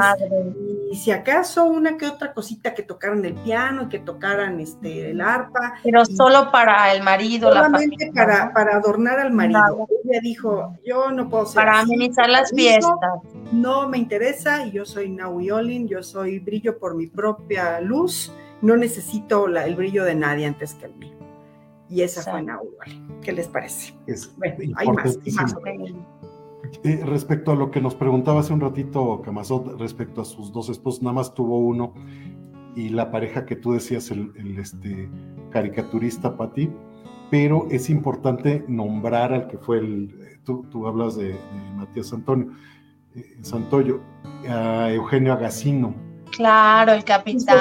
[0.90, 5.11] y si acaso una que otra cosita que tocaran el piano y que tocaran este,
[5.11, 5.75] el arpa.
[5.83, 7.51] Pero solo para el marido.
[7.51, 9.87] Solamente para, para adornar al marido.
[10.05, 12.92] Ella dijo, yo no puedo ser Para amenizar las fiestas.
[13.53, 18.33] No me interesa, y yo soy Naui Olin, yo soy brillo por mi propia luz,
[18.61, 21.17] no necesito el brillo de nadie antes que el mío.
[21.90, 22.68] Y esa fue Naui
[23.22, 23.94] ¿Qué les parece?
[24.07, 24.35] Es
[24.77, 25.18] hay más,
[26.85, 30.68] eh, respecto a lo que nos preguntaba hace un ratito Camazot, respecto a sus dos
[30.68, 31.94] esposos, nada más tuvo uno,
[32.74, 35.09] y la pareja que tú decías, el, este,
[35.51, 36.70] caricaturista Pati,
[37.31, 41.37] pero es importante nombrar al que fue el, tú, tú hablas de,
[41.77, 42.53] Matías Antonio,
[43.14, 44.01] eh, Santoyo,
[44.48, 45.94] a Eugenio Agassino,
[46.38, 47.59] Claro, el capitán.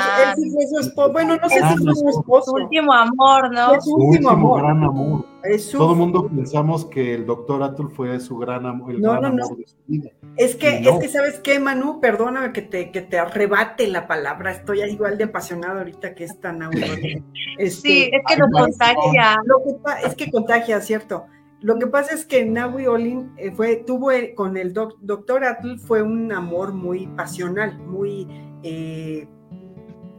[1.12, 2.52] Bueno, no sé si es su esposo.
[2.52, 3.82] Su último amor, ¿no?
[3.82, 4.62] su último, amor.
[4.62, 5.26] gran amor.
[5.72, 9.58] Todo el mundo pensamos que el doctor Atul fue su gran amor, el gran amor
[9.58, 10.12] de su vida.
[10.36, 12.00] Es que, es que, ¿sabes qué, Manu?
[12.00, 14.52] Perdóname que te, que te arrebate la palabra.
[14.52, 16.62] Estoy igual de apasionado ahorita que es tan
[17.58, 19.38] este, sí, es que nos contagia.
[20.06, 21.26] es que contagia, ¿cierto?
[21.62, 26.04] Lo que pasa es que Naui Olin eh, fue, tuvo con el doctor Atul fue
[26.04, 28.28] un amor muy pasional, muy
[28.64, 29.28] eh,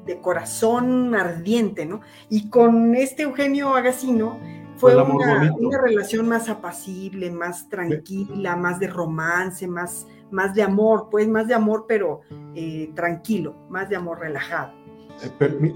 [0.07, 2.01] de corazón ardiente, ¿no?
[2.29, 4.39] Y con este Eugenio Agasino
[4.79, 11.29] fue una, relación más apacible, más tranquila, más de romance, más, más de amor, pues
[11.29, 12.21] más de amor, pero
[12.55, 14.73] eh, tranquilo, más de amor relajado.
[15.41, 15.75] Eh,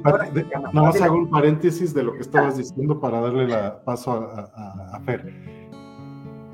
[0.55, 5.01] nada más hago un paréntesis de lo que estabas diciendo para darle la paso a,
[5.05, 5.35] Fer.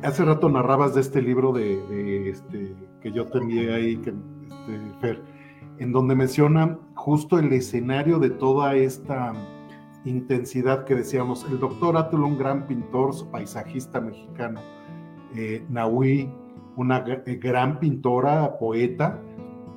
[0.03, 3.38] Hace rato narrabas de este libro de, este, que yo te
[3.75, 5.23] ahí, que, este, Fer,
[5.79, 9.33] en donde menciona justo el escenario de toda esta
[10.05, 11.47] intensidad que decíamos.
[11.51, 14.61] El doctor Atul, un gran pintor, paisajista mexicano.
[15.35, 16.31] Eh, Nahui,
[16.77, 19.21] una eh, gran pintora, poeta,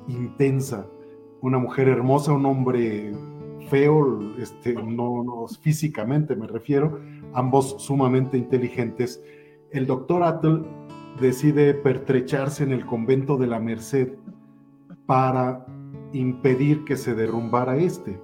[0.08, 0.86] intensa.
[1.40, 3.12] Una mujer hermosa, un hombre
[3.68, 7.00] feo, este, no, no físicamente me refiero,
[7.32, 9.22] ambos sumamente inteligentes.
[9.70, 10.66] El doctor Atul
[11.20, 14.14] decide pertrecharse en el convento de la Merced
[15.06, 15.66] para
[16.12, 18.20] impedir que se derrumbara este.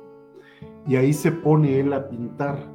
[0.86, 2.72] Y ahí se pone él a pintar.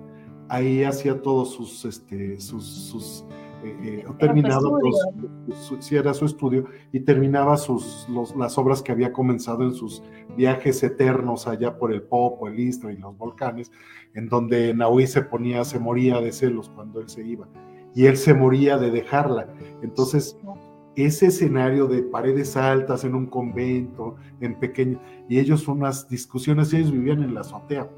[0.50, 3.26] Ahí hacía todos sus, este, sus,
[3.64, 4.70] eh, terminaba
[5.80, 10.04] si era su estudio, y terminaba sus, las obras que había comenzado en sus
[10.36, 13.72] viajes eternos allá por el Popo, el Istro y los volcanes,
[14.14, 17.48] en donde Naui se ponía, se moría de celos cuando él se iba,
[17.96, 19.48] y él se moría de dejarla.
[19.82, 20.38] Entonces,
[20.96, 26.92] ese escenario de paredes altas en un convento, en pequeño, y ellos unas discusiones, ellos
[26.92, 27.90] vivían en la azotea.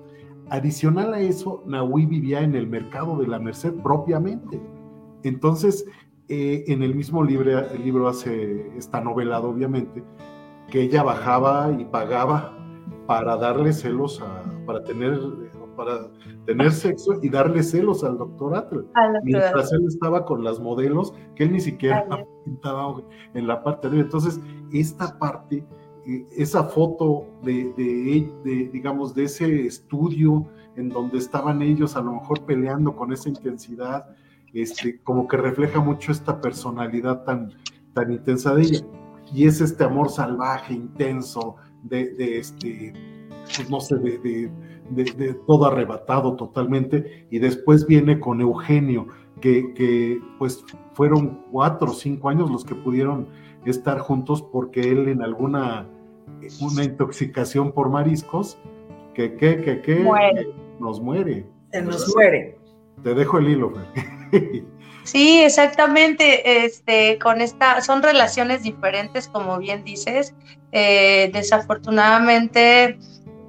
[0.49, 4.61] Adicional a eso, Nahui vivía en el mercado de la Merced propiamente.
[5.23, 5.85] Entonces,
[6.27, 10.03] eh, en el mismo libro, el libro hace, está novelado obviamente,
[10.69, 12.57] que ella bajaba y pagaba
[13.07, 15.19] para darle celos a, para tener
[15.75, 16.09] para
[16.45, 18.83] tener sexo y darle celos al doctor Atle.
[19.23, 22.05] Mientras él estaba con las modelos que él ni siquiera
[22.43, 23.01] pintaba
[23.33, 24.39] en la parte de Entonces,
[24.71, 25.65] esta parte,
[26.07, 32.13] eh, esa foto de, de, digamos, de ese estudio en donde estaban ellos a lo
[32.13, 34.05] mejor peleando con esa intensidad,
[34.53, 37.53] este, como que refleja mucho esta personalidad tan,
[37.93, 38.79] tan intensa de ella.
[39.33, 42.93] Y es este amor salvaje, intenso, de, de este,
[43.55, 44.51] pues no sé, de, de,
[45.47, 49.07] todo arrebatado totalmente, y después viene con Eugenio,
[49.41, 53.27] que, que, pues fueron cuatro o cinco años los que pudieron
[53.65, 55.87] estar juntos porque él en alguna
[56.61, 58.57] una intoxicación por mariscos,
[59.13, 60.03] que, que, que, que
[60.79, 61.45] nos muere.
[61.71, 62.57] Se nos muere.
[63.03, 63.73] Te dejo el hilo,
[65.03, 66.65] Sí, exactamente.
[66.65, 70.33] Este, con esta, son relaciones diferentes, como bien dices.
[70.71, 72.97] Eh, desafortunadamente,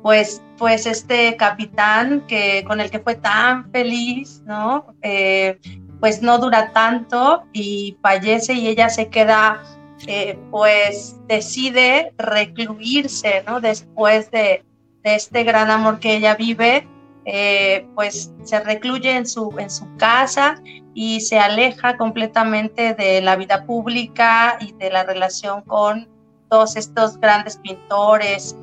[0.06, 4.94] pues, pues este capitán que, con el que fue tan feliz, ¿no?
[5.02, 5.58] Eh,
[5.98, 9.64] pues no dura tanto y fallece y ella se queda,
[10.06, 13.60] eh, pues decide recluirse, ¿no?
[13.60, 14.62] Después de,
[15.02, 16.86] este gran amor que ella vive,
[17.24, 20.62] eh, pues se recluye en su, en su casa
[20.94, 26.08] y se aleja completamente de la vida pública y de la relación con
[26.48, 28.54] todos estos grandes pintores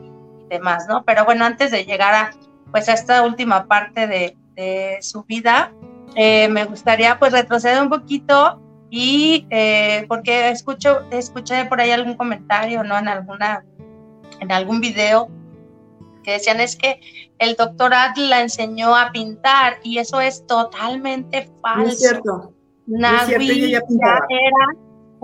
[0.49, 1.03] demás, ¿no?
[1.03, 2.31] Pero bueno, antes de llegar a,
[2.71, 4.37] pues, a esta última parte de,
[5.01, 5.73] su vida,
[6.15, 12.15] eh, me gustaría pues retroceder un poquito y eh, porque escucho, escuché por ahí algún
[12.15, 12.95] comentario, ¿no?
[12.95, 13.65] En alguna,
[14.39, 15.27] en algún video
[16.23, 16.99] que decían es que
[17.39, 21.91] el doctor Adl la enseñó a pintar y eso es totalmente falso.
[21.91, 22.53] es cierto.
[22.85, 23.81] Navi era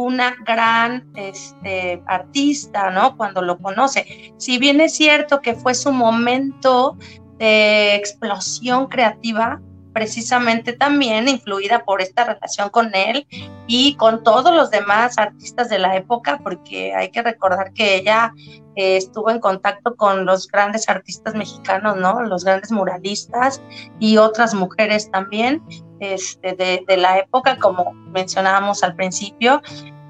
[0.03, 3.17] una gran este, artista, ¿no?
[3.17, 4.33] Cuando lo conoce.
[4.37, 6.97] Si bien es cierto que fue su momento
[7.37, 9.61] de explosión creativa,
[9.93, 13.27] precisamente también influida por esta relación con él
[13.67, 18.33] y con todos los demás artistas de la época, porque hay que recordar que ella
[18.75, 22.21] eh, estuvo en contacto con los grandes artistas mexicanos, ¿no?
[22.23, 23.61] Los grandes muralistas
[23.99, 25.61] y otras mujeres también
[25.99, 29.61] este, de, de la época, como mencionábamos al principio.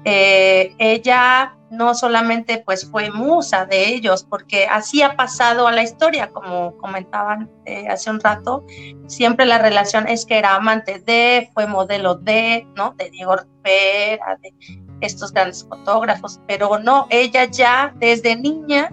[0.04, 5.82] Eh, ella no solamente pues fue musa de ellos, porque así ha pasado a la
[5.82, 8.64] historia, como comentaban eh, hace un rato,
[9.06, 12.94] siempre la relación es que era amante de, fue modelo de, ¿no?
[12.98, 14.52] De Diego Rivera, de
[15.00, 18.90] estos grandes fotógrafos, pero no, ella ya desde niña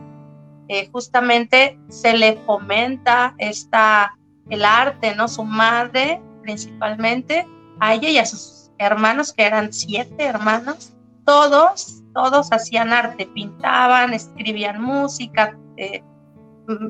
[0.67, 4.15] eh, justamente se le fomenta esta,
[4.50, 5.28] el arte, ¿no?
[5.28, 7.46] Su madre principalmente,
[7.80, 10.93] a ella y a sus hermanos, que eran siete hermanos,
[11.27, 16.01] todos, todos hacían arte, pintaban, escribían música, eh,
[16.67, 16.87] mm,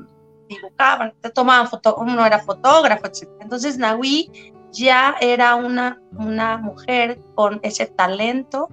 [0.47, 3.28] dibujaban, tomaban foto, uno era fotógrafo, etc.
[3.41, 4.32] Entonces Nahui
[4.71, 8.69] ya era una, una mujer con ese talento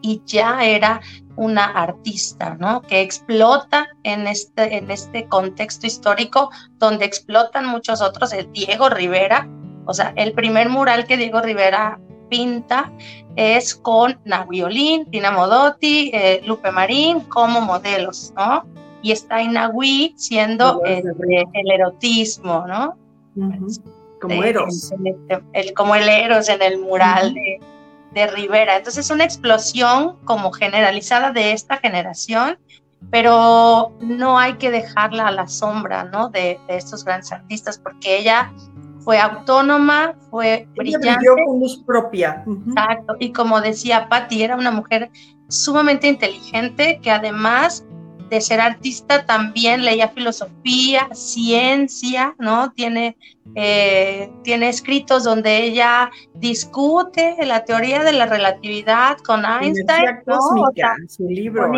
[0.00, 1.02] y ya era
[1.36, 2.80] una artista, ¿no?
[2.80, 9.46] Que explota en este, en este contexto histórico donde explotan muchos otros, el Diego Rivera,
[9.84, 12.92] o sea, el primer mural que Diego Rivera pinta
[13.36, 18.64] es con Nahui Tina Modotti, eh, Lupe Marín como modelos, ¿no?
[19.02, 21.04] Y está Inagui siendo el,
[21.70, 22.96] erotismo, ¿no?
[24.20, 24.92] Como Eros.
[25.52, 27.60] El, como el Eros en el mural de,
[28.12, 28.78] de Rivera.
[28.78, 32.58] Entonces es una explosión como generalizada de esta generación,
[33.10, 36.30] pero no hay que dejarla a la sombra, ¿no?
[36.30, 38.50] De, de estos grandes artistas, porque ella
[39.06, 41.24] fue autónoma, fue brillante.
[41.46, 42.44] con luz propia.
[42.66, 43.14] Exacto.
[43.20, 45.10] Y como decía Patti, era una mujer
[45.48, 47.86] sumamente inteligente que además
[48.30, 52.72] de ser artista también leía filosofía, ciencia, ¿no?
[52.72, 53.16] Tiene,
[53.54, 60.40] eh, tiene escritos donde ella discute la teoría de la relatividad con Einstein, ¿no?
[61.06, 61.70] su libro,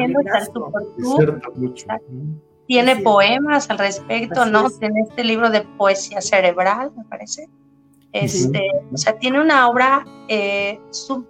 [2.69, 4.69] tiene poemas al respecto, ¿no?
[4.83, 7.49] En este libro de poesía cerebral, me parece.
[8.13, 10.79] Este, O sea, tiene una obra eh,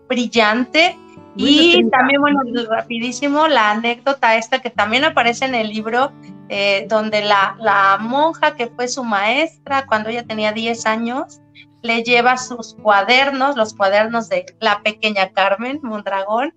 [0.08, 0.98] brillante.
[1.36, 6.10] Y también, bueno, rapidísimo, la anécdota esta que también aparece en el libro,
[6.48, 11.40] eh, donde la, la, monja que fue su maestra cuando ella tenía 10 años,
[11.82, 16.52] le lleva sus cuadernos, los cuadernos de la pequeña Carmen Mondragón,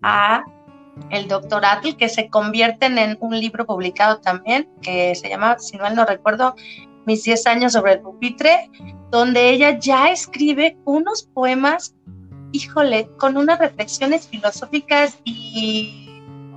[0.00, 0.44] a
[1.10, 5.78] el doctor Atl, que se convierten en un libro publicado también, que se llama, si
[5.78, 6.54] mal no recuerdo,
[7.04, 8.70] Mis 10 años sobre el pupitre,
[9.10, 11.96] donde ella ya escribe unos poemas
[12.52, 16.08] híjole, con unas reflexiones filosóficas y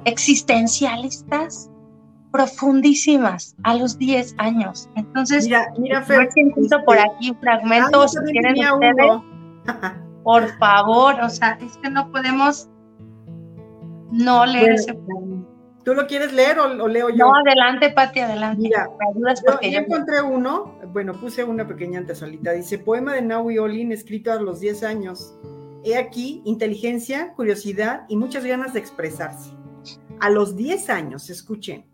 [0.03, 1.69] existencialistas
[2.31, 4.89] profundísimas a los 10 años.
[4.95, 6.29] Entonces, mira, mira Fer,
[6.85, 9.21] por este, aquí un fragmento, si quieren ustedes,
[10.23, 12.69] por favor, o sea, es que no podemos
[14.15, 14.93] no leer ese
[15.83, 17.27] ¿Tú lo quieres leer o, leo yo?
[17.27, 18.59] No, adelante, Pati, adelante.
[18.59, 18.89] Mira,
[19.45, 24.31] porque yo, encontré uno, bueno, puse una pequeña antesalita, dice, poema de Naui Olin escrito
[24.31, 25.35] a los 10 años,
[25.83, 29.51] He aquí inteligencia, curiosidad y muchas ganas de expresarse.
[30.19, 31.85] A los 10 años, escuchen,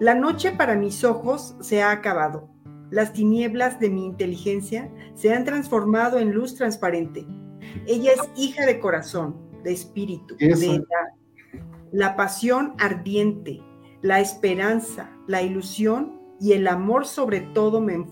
[0.00, 2.48] la noche para mis ojos se ha acabado.
[2.90, 7.24] Las tinieblas de mi inteligencia se han transformado en luz transparente.
[7.86, 10.82] Ella es hija de corazón, de espíritu, de edad.
[11.92, 13.60] La pasión ardiente,
[14.00, 18.06] la esperanza, la ilusión y el amor sobre todo me,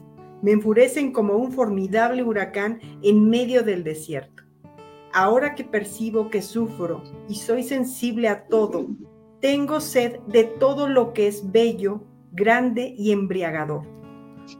[0.44, 4.42] enfurecen como un formidable huracán en medio del desierto.
[5.14, 8.86] Ahora que percibo que sufro y soy sensible a todo,
[9.40, 13.86] tengo sed de todo lo que es bello, grande y embriagador.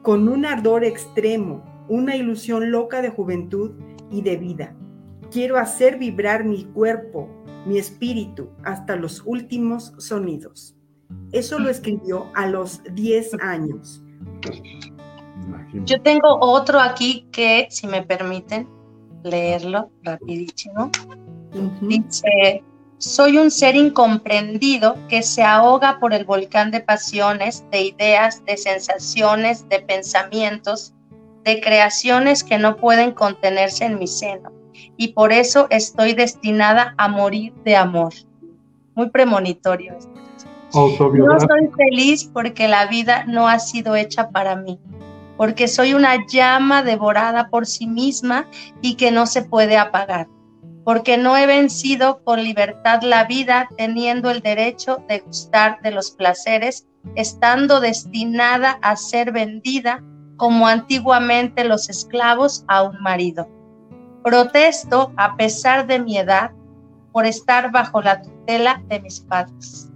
[0.00, 3.72] Con un ardor extremo, una ilusión loca de juventud
[4.10, 4.74] y de vida.
[5.30, 7.28] Quiero hacer vibrar mi cuerpo,
[7.66, 10.74] mi espíritu, hasta los últimos sonidos.
[11.32, 14.02] Eso lo escribió a los 10 años.
[15.84, 18.68] Yo tengo otro aquí que, si me permiten,
[19.22, 20.90] leerlo rapidísimo.
[21.80, 22.62] Dice,
[22.98, 28.56] soy un ser incomprendido que se ahoga por el volcán de pasiones, de ideas, de
[28.56, 30.94] sensaciones, de pensamientos,
[31.44, 34.52] de creaciones que no pueden contenerse en mi seno.
[34.96, 38.12] Y por eso estoy destinada a morir de amor.
[38.94, 39.96] Muy premonitorio.
[40.72, 44.78] No soy feliz porque la vida no ha sido hecha para mí
[45.40, 48.46] porque soy una llama devorada por sí misma
[48.82, 50.28] y que no se puede apagar,
[50.84, 56.10] porque no he vencido con libertad la vida teniendo el derecho de gustar de los
[56.10, 60.04] placeres, estando destinada a ser vendida
[60.36, 63.48] como antiguamente los esclavos a un marido.
[64.22, 66.50] Protesto, a pesar de mi edad,
[67.12, 69.90] por estar bajo la tutela de mis padres.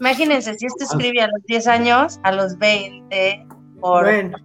[0.00, 3.46] Imagínense, si esto escribe a los 10 años, a los 20,
[3.80, 4.38] bueno.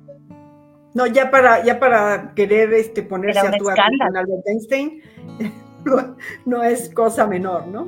[0.94, 5.02] No, ya para, ya para querer este, ponerse a tu con Albert Einstein,
[6.46, 7.88] no, es cosa menor, ¿no?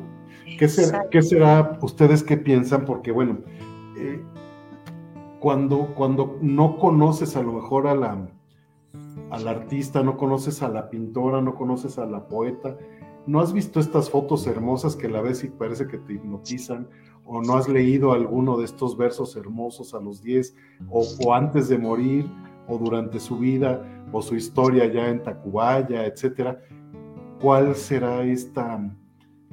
[0.58, 2.86] ¿Qué será, ¿Qué será, ustedes qué piensan?
[2.86, 3.40] Porque bueno,
[3.98, 4.22] eh,
[5.40, 8.18] cuando, cuando no conoces a lo mejor a la,
[9.32, 12.78] al artista, no conoces a la pintora, no conoces a la poeta,
[13.26, 16.88] no has visto estas fotos hermosas que la ves y parece que te hipnotizan,
[17.24, 20.56] o no has leído alguno de estos versos hermosos a los 10
[20.90, 22.30] o, antes de morir
[22.68, 26.60] o durante su vida o su historia ya en Tacubaya, etcétera,
[27.40, 28.94] ¿cuál será esta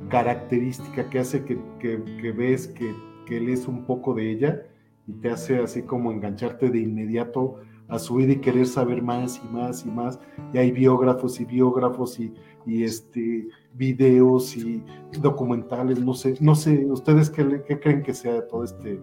[0.09, 2.93] característica que hace que, que, ves que,
[3.27, 4.63] que lees un poco de ella
[5.07, 9.41] y te hace así como engancharte de inmediato a su vida y querer saber más
[9.43, 10.19] y más y más?
[10.53, 12.33] Y hay biógrafos y biógrafos y,
[12.67, 13.49] y este
[13.79, 14.83] videos y
[15.21, 19.01] documentales, no sé, no sé, ¿ustedes qué, creen que sea todo este,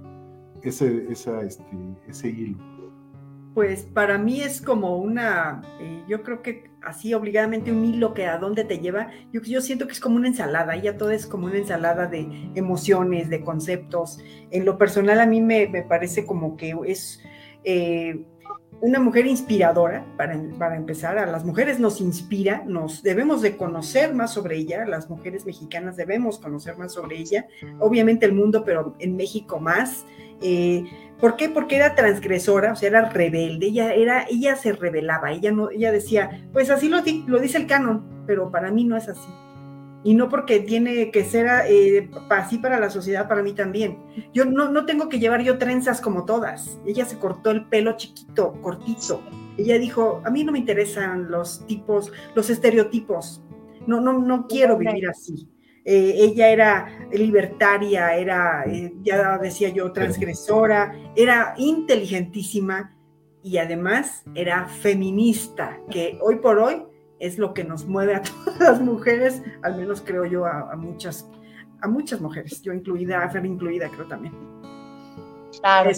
[0.61, 1.63] ese, este,
[2.07, 2.57] ese hilo?
[3.55, 8.25] Pues para mí es como una, eh, yo creo que así obligadamente un hilo que
[8.25, 11.25] a dónde te lleva, yo, yo siento que es como una ensalada, ya todo es
[11.25, 14.19] como una ensalada de emociones, de conceptos.
[14.51, 17.21] En lo personal a mí me, me parece como que es...
[17.63, 18.25] Eh,
[18.81, 24.13] una mujer inspiradora, para, para, empezar, a las mujeres nos inspira, nos debemos de conocer
[24.13, 27.47] más sobre ella, las mujeres mexicanas debemos conocer más sobre ella,
[27.79, 30.05] obviamente el mundo, pero en México más.
[30.41, 30.83] Eh,
[31.19, 31.49] ¿Por qué?
[31.49, 35.91] Porque era transgresora, o sea, era rebelde, ella, era, ella se rebelaba, ella, no, ella
[35.91, 36.97] decía, pues así lo,
[37.27, 39.29] lo dice el canon, pero para mí no es así
[40.05, 43.97] y no porque tiene que ser eh, así para la sociedad, para mí también.
[44.35, 46.79] Yo no, no tengo que llevar yo trenzas como todas.
[46.85, 49.23] Ella se cortó el pelo chiquito, cortito.
[49.57, 53.41] Ella dijo, a mí no me interesan los tipos, los estereotipos.
[53.87, 55.49] No, no, no quiero vivir así.
[55.83, 62.95] Eh, ella era libertaria, era, eh, ya decía yo, transgresora, era inteligentísima
[63.41, 66.83] y además era feminista, que hoy por hoy
[67.19, 71.29] es lo que nos mueve a todas las mujeres, al menos creo yo a, muchas,
[71.81, 74.33] a muchas mujeres, yo incluida, a Fer incluida creo también.
[75.59, 75.91] Claro.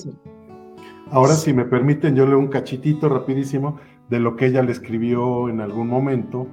[1.12, 5.50] Ahora, si me permiten, yo leo un cachitito rapidísimo de lo que ella le escribió
[5.50, 6.48] en algún momento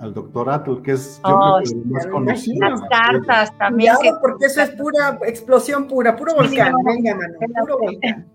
[0.00, 2.68] al doctor Atle, que es yo creo que el más conocido.
[2.68, 3.94] Las cartas también.
[4.20, 6.74] porque eso es pura explosión pura, puro volcán.
[6.84, 8.26] Venga, mano, puro volcán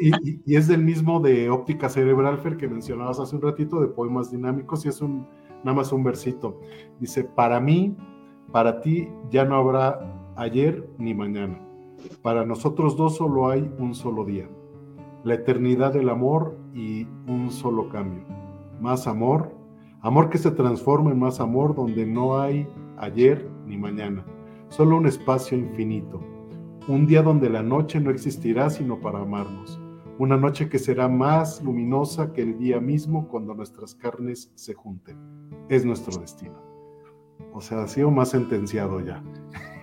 [0.00, 4.84] y, es del mismo de óptica cerebral, que mencionabas hace un ratito, de poemas dinámicos,
[4.84, 5.26] y es un,
[5.64, 6.60] nada más un versito.
[7.00, 7.96] Dice, para mí,
[8.50, 11.60] para ti ya no habrá ayer ni mañana.
[12.22, 14.48] Para nosotros dos solo hay un solo día.
[15.24, 18.24] La eternidad del amor y un solo cambio.
[18.80, 19.52] Más amor,
[20.00, 22.66] amor que se transforma en más amor donde no hay
[22.98, 24.24] ayer ni mañana.
[24.68, 26.31] Solo un espacio infinito
[26.88, 29.80] un día donde la noche no existirá sino para amarnos,
[30.18, 35.16] una noche que será más luminosa que el día mismo cuando nuestras carnes se junten.
[35.68, 36.60] Es nuestro destino.
[37.52, 39.22] O sea, ha sido más sentenciado ya.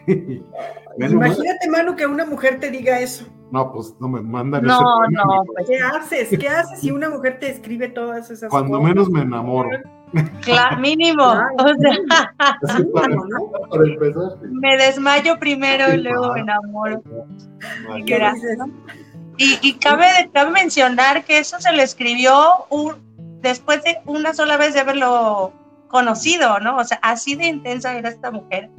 [0.97, 3.25] Imagínate, Manu, que una mujer te diga eso.
[3.51, 4.79] No, pues no me mandan no,
[5.09, 6.29] No, pues, ¿Qué haces?
[6.39, 8.49] ¿Qué haces si una mujer te escribe todas esas cosas?
[8.49, 9.69] Cuando menos me enamoro.
[10.41, 11.35] Claro, mínimo.
[14.61, 17.01] Me desmayo primero y luego me enamoro.
[19.37, 22.95] Y, y cabe, cabe mencionar que eso se le escribió un,
[23.41, 25.53] después de una sola vez de haberlo
[25.87, 26.77] conocido, ¿no?
[26.77, 28.69] O sea, así de intensa era esta mujer,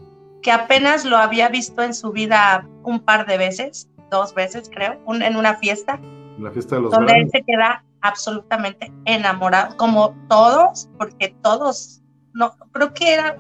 [0.43, 4.99] que apenas lo había visto en su vida un par de veces, dos veces creo,
[5.09, 6.01] en una fiesta.
[6.39, 12.03] La fiesta de los Donde él se queda absolutamente enamorado, como todos, porque todos,
[12.33, 13.37] no, creo que era,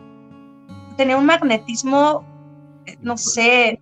[0.96, 2.24] tenía un magnetismo,
[2.86, 3.78] eh, no sé,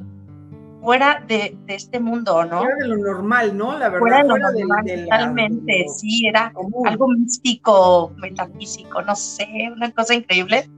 [0.81, 2.61] fuera de, este mundo, ¿no?
[2.61, 3.73] Fuera de lo normal, ¿no?
[3.73, 3.99] La verdad.
[3.99, 6.53] Fuera de lo normal, totalmente, sí, era
[6.85, 10.69] algo místico, metafísico, no sé, una cosa increíble.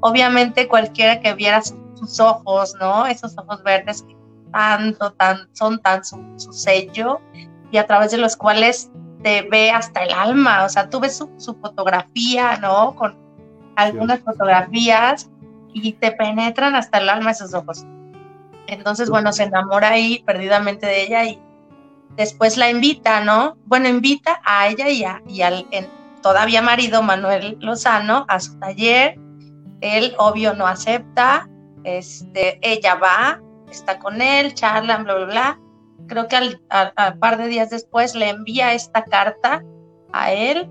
[0.00, 3.06] Obviamente cualquiera que viera sus ojos, ¿no?
[3.06, 4.16] Esos ojos verdes que
[4.52, 7.20] tanto, tan, son tan su, su sello
[7.72, 8.90] y a través de los cuales
[9.22, 12.94] te ve hasta el alma, o sea, tú ves su, fotografía, ¿no?
[12.94, 13.16] Con
[13.76, 15.30] algunas fotografías
[15.72, 17.86] y te penetran hasta el alma esos ojos.
[18.66, 21.40] Entonces, bueno, se enamora ahí perdidamente de ella y
[22.16, 23.56] después la invita, ¿no?
[23.66, 25.66] Bueno, invita a ella y, y al
[26.22, 29.18] todavía marido Manuel Lozano a su taller.
[29.80, 31.48] Él, obvio, no acepta.
[31.84, 33.40] Este, ella va,
[33.72, 35.58] está con él, charlan, bla, bla, bla
[36.06, 39.62] creo que al, par de días después le envía esta carta
[40.12, 40.68] a él,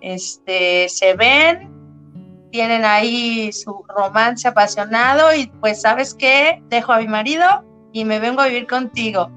[0.00, 1.72] este, se ven,
[2.50, 8.18] tienen ahí su romance apasionado y pues sabes qué, dejo a mi marido y me
[8.18, 9.30] vengo a vivir contigo.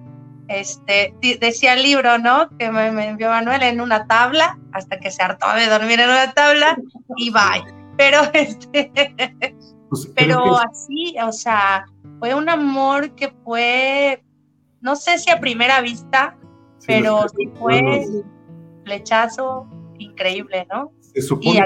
[0.47, 2.49] Este, decía el libro, ¿no?
[2.57, 6.31] Que me, envió Manuel en una tabla, hasta que se hartó de dormir en una
[6.33, 6.75] tabla
[7.17, 7.63] y bye.
[7.97, 8.91] Pero este,
[9.89, 11.85] pues, pero así, o sea,
[12.19, 14.23] fue un amor que fue
[14.81, 16.37] no sé si a primera vista,
[16.85, 18.05] pero sí fue
[18.85, 19.67] flechazo
[19.97, 20.91] increíble, ¿no?
[21.01, 21.65] Se supone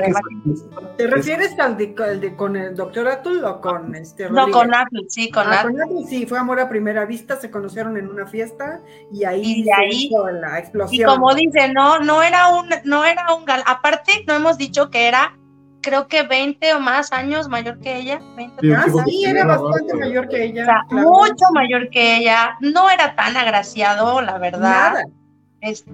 [0.98, 1.94] ¿Te refieres al de,
[2.36, 6.06] con el doctor Atul o con este No, con Atul, sí, con ah, Atul.
[6.08, 8.82] sí, fue amor a primera vista, se conocieron en una fiesta
[9.12, 11.02] y ahí, y de ahí la explosión.
[11.02, 14.90] Y como dice, no, no era un, no era un gal, aparte no hemos dicho
[14.90, 15.38] que era
[15.84, 18.20] creo que 20 o más años mayor que ella.
[18.36, 18.62] 20
[19.06, 20.86] sí, era bastante mayor que ella.
[20.90, 22.58] Mucho mayor que ella.
[22.62, 24.94] No era tan agraciado, la verdad.
[24.94, 25.04] Nada.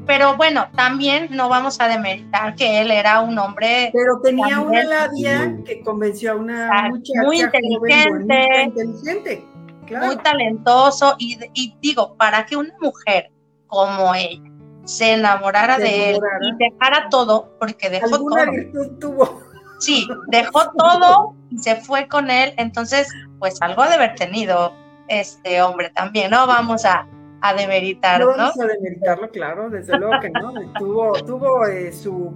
[0.06, 3.90] pero bueno, también no vamos a demeritar que él era un hombre.
[3.92, 9.46] Pero tenía una labia que convenció a una muchacha muy inteligente, inteligente
[9.90, 11.16] muy talentoso.
[11.18, 13.32] Y, y, digo, para que una mujer
[13.68, 14.50] como ella
[14.86, 19.49] se enamorara de él y dejara todo, porque dejó ¿Alguna virtud tuvo
[19.80, 23.08] sí, dejó todo y se fue con él, entonces,
[23.40, 24.74] pues algo de haber tenido
[25.08, 26.46] este hombre también, ¿no?
[26.48, 27.08] Vamos a,
[27.42, 28.28] a demeritar, ¿no?
[28.36, 30.54] Vamos a demeritarlo, claro, desde luego que no.
[30.78, 32.34] tuvo tuvo eh, su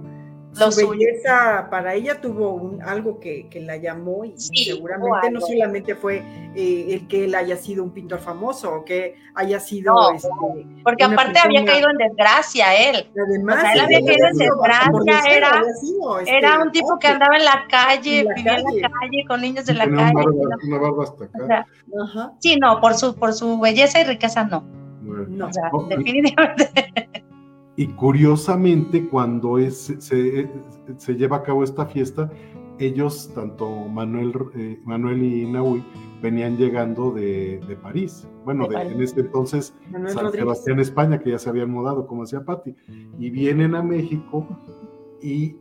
[0.54, 5.94] su belleza para ella tuvo un, algo que, que, la llamó y seguramente no solamente
[5.94, 6.22] fue
[6.54, 10.28] eh, el que él haya sido un pintor famoso o que haya sido este,
[10.82, 13.10] porque aparte había caído en desgracia él.
[13.28, 15.62] Además o sea, él había caído en desgracia era,
[16.20, 19.24] este, era un tipo que andaba en la calle vivía en la calle.
[19.26, 20.14] con niños de la calle
[20.66, 21.66] una barba hasta acá.
[22.38, 24.64] sí no por su por su belleza y riqueza no.
[25.02, 25.48] No.
[25.48, 27.24] O sea, definitivamente
[27.76, 30.48] y curiosamente, cuando es, se,
[30.96, 32.30] se, lleva a cabo esta fiesta,
[32.78, 35.84] ellos, tanto Manuel, eh, Manuel y Nahui,
[36.22, 38.26] venían llegando de, París.
[38.44, 39.74] Bueno, de, en ese entonces
[40.08, 42.74] San Sebastián, España, que ya se habían mudado, como decía Patti,
[43.18, 44.46] y vienen a México
[45.20, 45.56] y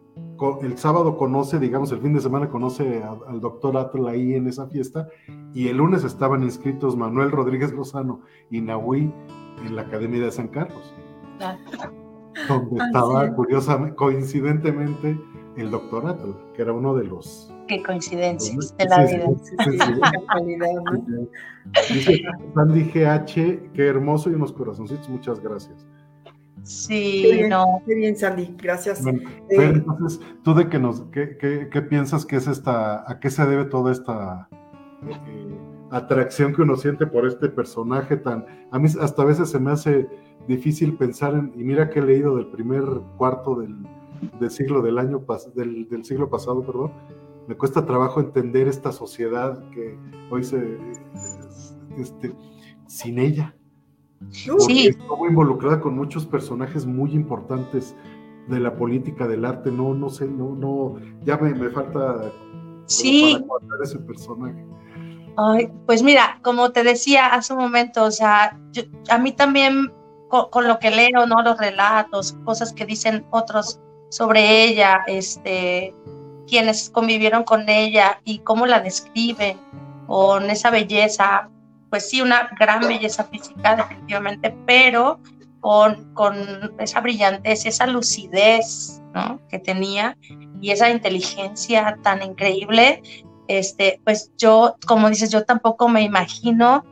[0.62, 4.68] el sábado conoce, digamos, el fin de semana conoce al doctor Atl ahí en esa
[4.68, 5.08] fiesta,
[5.54, 9.12] y el lunes estaban inscritos Manuel Rodríguez Lozano y Nahui
[9.66, 10.94] en la Academia de San Carlos.
[12.48, 15.20] Donde estaba, curiosamente, coincidentemente,
[15.58, 17.52] el doctor Atl, que era uno de los...
[17.68, 19.26] Qué coincidencia de la vida.
[22.56, 25.88] Sandy GH, qué hermoso y unos corazoncitos, muchas gracias.
[26.64, 27.82] Sí, no.
[27.86, 29.06] Qué bien, Sandy, gracias.
[29.06, 33.46] Eh, entonces, ¿tú de qué, nos, qué, qué, piensas que es esta, a qué se
[33.46, 34.48] debe toda esta
[35.08, 39.60] eh, atracción que uno siente por este personaje tan, a mí hasta a veces se
[39.60, 40.08] me hace
[40.48, 42.84] difícil pensar en, y mira que he leído del primer
[43.18, 43.76] cuarto del,
[44.40, 45.24] del siglo del año,
[45.56, 46.92] del, del siglo pasado, perdón,
[47.48, 49.98] me cuesta trabajo entender esta sociedad que
[50.30, 50.78] hoy se,
[51.98, 52.34] este,
[52.88, 53.56] sin ella
[54.32, 54.88] Sí.
[54.88, 57.96] Estuvo involucrada con muchos personajes muy importantes
[58.48, 62.32] de la política, del arte, no, no sé, no, no, ya me, me falta
[62.86, 63.42] sí.
[63.82, 64.66] ese personaje.
[65.86, 68.58] Pues mira, como te decía hace un momento, o sea,
[69.10, 69.92] a mí también
[70.30, 71.42] con, lo que leo, ¿no?
[71.42, 73.80] Los relatos, cosas que dicen otros
[74.10, 75.94] sobre ella, este,
[76.48, 79.58] quienes convivieron con ella y cómo la describen
[80.08, 81.50] con esa belleza,
[81.90, 85.20] pues sí, una gran belleza física, definitivamente, pero
[85.60, 86.36] con, con
[86.80, 89.02] esa brillantez, esa lucidez
[89.50, 90.18] que tenía
[90.60, 93.02] y esa inteligencia tan increíble,
[93.48, 96.84] este, pues yo, como dices, yo tampoco me imagino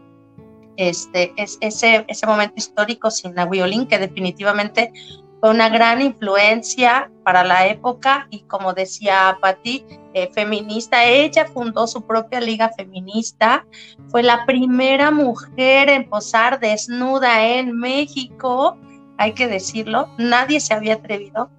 [0.77, 4.91] este, es, ese, ese momento histórico sin la violín, que definitivamente
[5.39, 11.03] fue una gran influencia para la época y como decía Patti, eh, feminista.
[11.03, 13.65] Ella fundó su propia liga feminista,
[14.09, 18.77] fue la primera mujer en posar desnuda en México,
[19.17, 21.49] hay que decirlo, nadie se había atrevido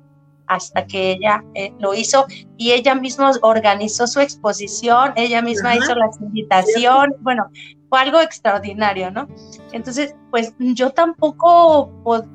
[0.54, 2.26] hasta que ella eh, lo hizo
[2.56, 7.46] y ella misma organizó su exposición, ella misma hizo las invitaciones, bueno,
[7.88, 9.28] fue algo extraordinario, ¿no?
[9.72, 11.90] Entonces, pues yo tampoco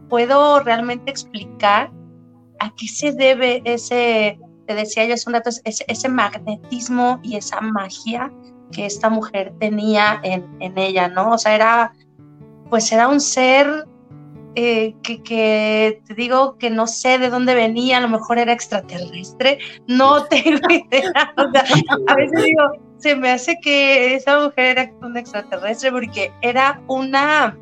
[0.10, 1.92] puedo realmente explicar
[2.60, 7.62] a qué se debe ese, te decía yo hace un rato, ese, magnetismo y esa
[7.62, 8.32] magia
[8.72, 11.32] que esta mujer tenía en, en ella, ¿no?
[11.32, 11.94] O sea, era,
[12.70, 13.86] pues era un ser
[14.60, 18.54] eh, que, que, te digo que no sé de dónde venía, a lo mejor era
[18.54, 21.32] extraterrestre, no tengo idea.
[21.38, 21.64] O sea,
[22.08, 22.64] a veces digo,
[22.98, 27.56] se me hace que esa mujer era un extraterrestre porque era una,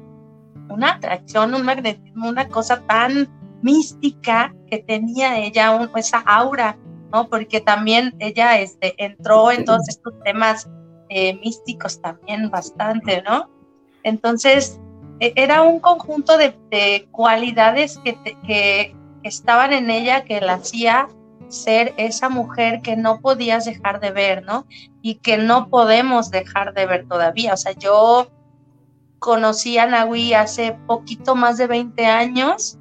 [0.69, 3.27] una atracción, un magnetismo, una cosa tan
[3.61, 6.77] mística que tenía ella, esa aura,
[7.11, 7.27] ¿no?
[7.27, 10.69] Porque también ella este, entró en todos estos temas
[11.09, 13.49] eh, místicos también bastante, ¿no?
[14.03, 14.79] Entonces,
[15.19, 21.07] era un conjunto de, cualidades que, que estaban en ella que la hacía
[21.47, 24.65] ser esa mujer que no podías dejar de ver, ¿no?
[25.01, 27.53] Y que no podemos dejar de ver todavía.
[27.53, 28.31] O sea, yo
[29.19, 32.77] conocí a Nahui hace poquito más de 20 años,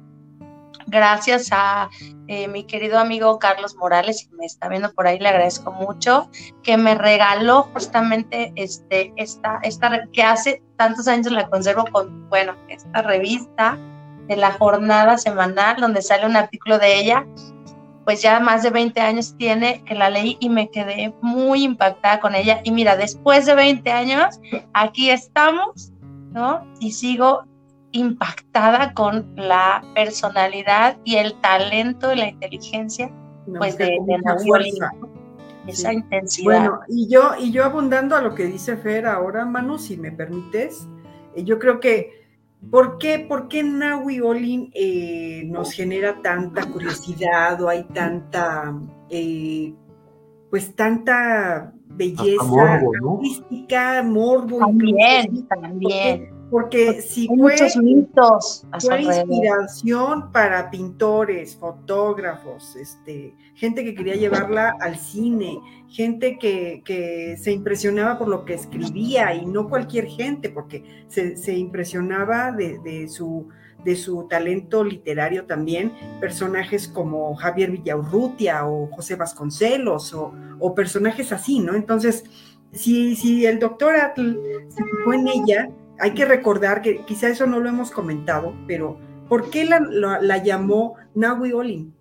[0.95, 1.89] gracias a
[2.27, 6.29] eh, mi querido amigo Carlos Morales, que me está viendo por ahí, le agradezco mucho,
[6.63, 12.55] que me regaló justamente este, esta, esta, que hace tantos años la conservo con, bueno,
[12.69, 13.77] esta revista
[14.27, 17.25] de la jornada semanal donde sale un artículo de ella
[18.05, 22.19] pues ya más de 20 años tiene que la leí y me quedé muy impactada
[22.19, 22.61] con ella.
[22.63, 24.39] Y mira, después de 20 años,
[24.73, 25.91] aquí estamos,
[26.31, 26.63] ¿no?
[26.79, 27.45] Y sigo
[27.95, 33.11] impactada con la personalidad y el talento y la inteligencia,
[33.57, 34.19] pues de, de
[35.67, 36.45] esa intensidad.
[36.45, 40.11] Bueno, y yo, y yo abundando a lo que dice Fer ahora, Manu, si me
[40.11, 40.87] permites,
[41.35, 42.25] eh, yo creo que
[42.71, 48.73] ¿Por qué, por qué Nahui Olin eh, nos genera tanta curiosidad o hay tanta,
[49.09, 49.73] eh,
[50.49, 54.59] pues tanta belleza artística, morbo?
[54.59, 56.34] También, también.
[56.49, 64.75] Porque si fue, muchos mitos fue inspiración para pintores, fotógrafos, este, gente que quería llevarla
[64.79, 70.49] al cine, gente que, que, se impresionaba por lo que escribía y no cualquier gente,
[70.49, 73.47] porque se, se impresionaba de, de, su,
[73.83, 81.31] de su talento literario también, personajes como Javier Villaurrutia o José Vasconcelos o, o personajes
[81.31, 81.73] así, ¿no?
[81.73, 82.23] Entonces,
[82.71, 84.33] si, si el doctor Atl
[84.69, 85.69] se fijó en ella,
[85.99, 88.97] hay que recordar que quizá eso no lo hemos comentado, pero
[89.29, 91.93] ¿por qué la, la, llamó Nahui Olin?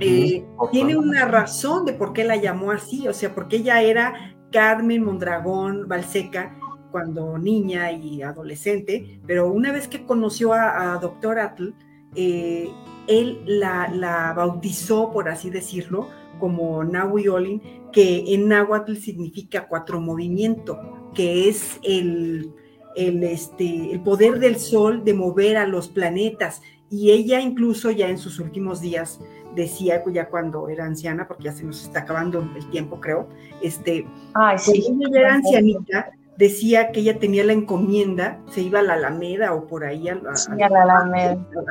[0.00, 4.36] eh, tiene una razón de por qué la llamó así, o sea, porque ella era
[4.50, 6.56] Carmen Mondragón Balseca
[6.90, 11.70] cuando niña y adolescente, pero una vez que conoció a, Doctor Atl,
[12.14, 12.70] eh,
[13.08, 16.08] él la, bautizó, por así decirlo,
[16.38, 17.62] como Nahui Olin,
[17.92, 22.52] que en náhuatl significa cuatro movimiento, que es el,
[22.96, 26.62] el, este, el poder del sol de mover a los planetas.
[26.90, 29.20] Y ella incluso ya en sus últimos días
[29.54, 33.28] decía, ya cuando era anciana, porque ya se nos está acabando el tiempo, creo,
[33.62, 38.94] este, cuando ella era ancianita, decía que ella tenía la encomienda, se iba a la
[38.94, 40.20] Alameda o por ahí a,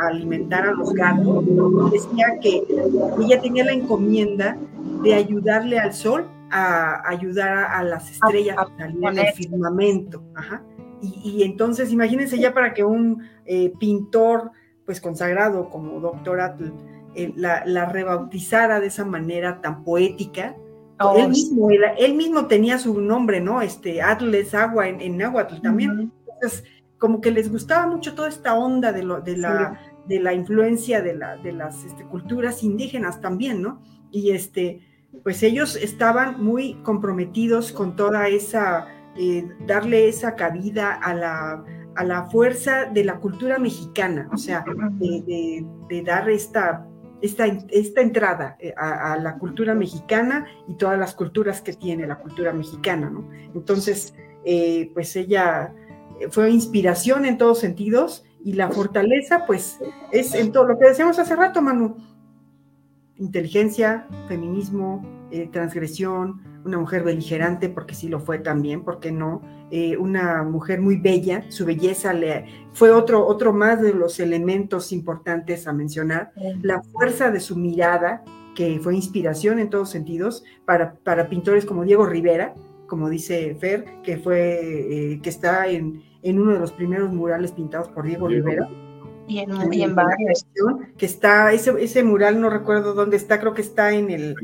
[0.07, 1.45] alimentar a los gatos,
[1.91, 2.63] decía que
[3.21, 4.57] ella tenía la encomienda
[5.03, 10.23] de ayudarle al sol a ayudar a, las estrellas a, salir en el firmamento.
[11.03, 14.51] Y, entonces, imagínense ya para que un eh, pintor
[14.85, 16.71] pues consagrado como Doctor Atl
[17.15, 20.55] eh, la, la, rebautizara de esa manera tan poética,
[20.99, 23.61] Oh, él, mismo, él, mismo tenía su nombre, ¿no?
[23.61, 26.11] Este, Atles Agua en, en Nahuatl también.
[26.35, 26.63] Entonces,
[26.97, 31.01] como que les gustaba mucho toda esta onda de, lo, de, la, de la influencia
[31.01, 33.81] de, la, de las este, culturas indígenas también, ¿no?
[34.11, 34.81] Y este,
[35.23, 38.87] pues ellos estaban muy comprometidos con toda esa,
[39.17, 41.63] eh, darle esa cabida a la,
[41.95, 44.65] a la fuerza de la cultura mexicana, o sea,
[44.99, 46.87] de, dar esta
[47.21, 52.17] esta, esta entrada eh, a, la cultura mexicana y todas las culturas que tiene la
[52.17, 53.29] cultura mexicana, ¿no?
[53.55, 55.73] Entonces, eh, pues ella
[56.31, 59.79] fue inspiración en todos sentidos y la fortaleza, pues,
[60.11, 61.95] es en todo lo que decíamos hace rato, Manu,
[63.23, 65.01] inteligencia, feminismo,
[65.51, 69.41] transgresión, una mujer beligerante, porque sí lo fue también, porque no?
[69.71, 74.91] Eh, una mujer muy bella, su belleza le, fue otro, otro más de los elementos
[74.91, 78.23] importantes a mencionar, la fuerza de su mirada,
[78.55, 82.53] que fue inspiración en todos sentidos para, para pintores como Diego Rivera,
[82.85, 87.51] como dice Fer, que fue, eh, que está en, en, uno de los primeros murales
[87.51, 88.27] pintados por Diego.
[88.27, 88.69] Rivera
[89.27, 90.45] y en, varios.
[90.97, 94.35] Que está, ese, ese mural no recuerdo dónde está, creo que está en el,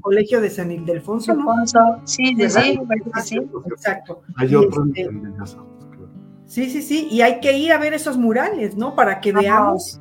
[0.00, 1.52] colegio de San Ildefonso, ¿no?
[2.04, 2.80] Sí, sí, sí,
[3.22, 3.40] sí,
[3.70, 4.22] exacto.
[4.36, 5.08] Hay otro este,
[6.46, 8.94] Sí, sí, sí, y hay que ir a ver esos murales, ¿no?
[8.94, 10.00] Para que veamos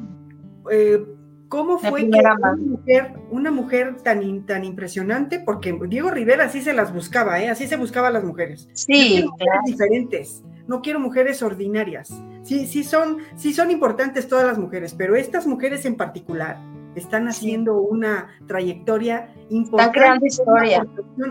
[0.72, 1.04] eh,
[1.48, 6.74] cómo fue que una mujer, una mujer tan, tan impresionante, porque Diego Rivera así se
[6.74, 7.50] las buscaba, ¿eh?
[7.50, 8.70] Así se buscaba a las mujeres.
[8.74, 9.26] Sí,
[9.66, 12.14] diferentes no quiero mujeres ordinarias.
[12.44, 16.58] Sí, sí son, sí son importantes todas las mujeres, pero estas mujeres en particular
[16.96, 20.86] están haciendo una trayectoria importante, historia.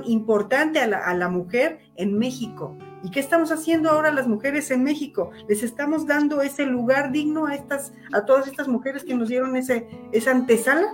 [0.05, 2.77] importante a la, a la mujer en México.
[3.03, 5.31] ¿Y qué estamos haciendo ahora las mujeres en México?
[5.49, 9.57] Les estamos dando ese lugar digno a estas, a todas estas mujeres que nos dieron
[9.57, 10.87] ese, esa antesala.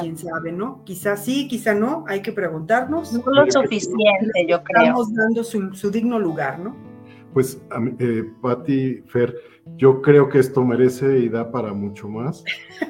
[0.00, 0.82] Quién sabe, ¿no?
[0.84, 3.12] Quizás sí, quizá no, hay que preguntarnos.
[3.12, 4.82] No lo suficiente, yo creo.
[4.82, 6.87] Estamos dando su, su digno lugar, ¿no?
[7.32, 7.62] Pues,
[7.98, 9.34] eh, Patti, Fer,
[9.76, 12.44] yo creo que esto merece y da para mucho más.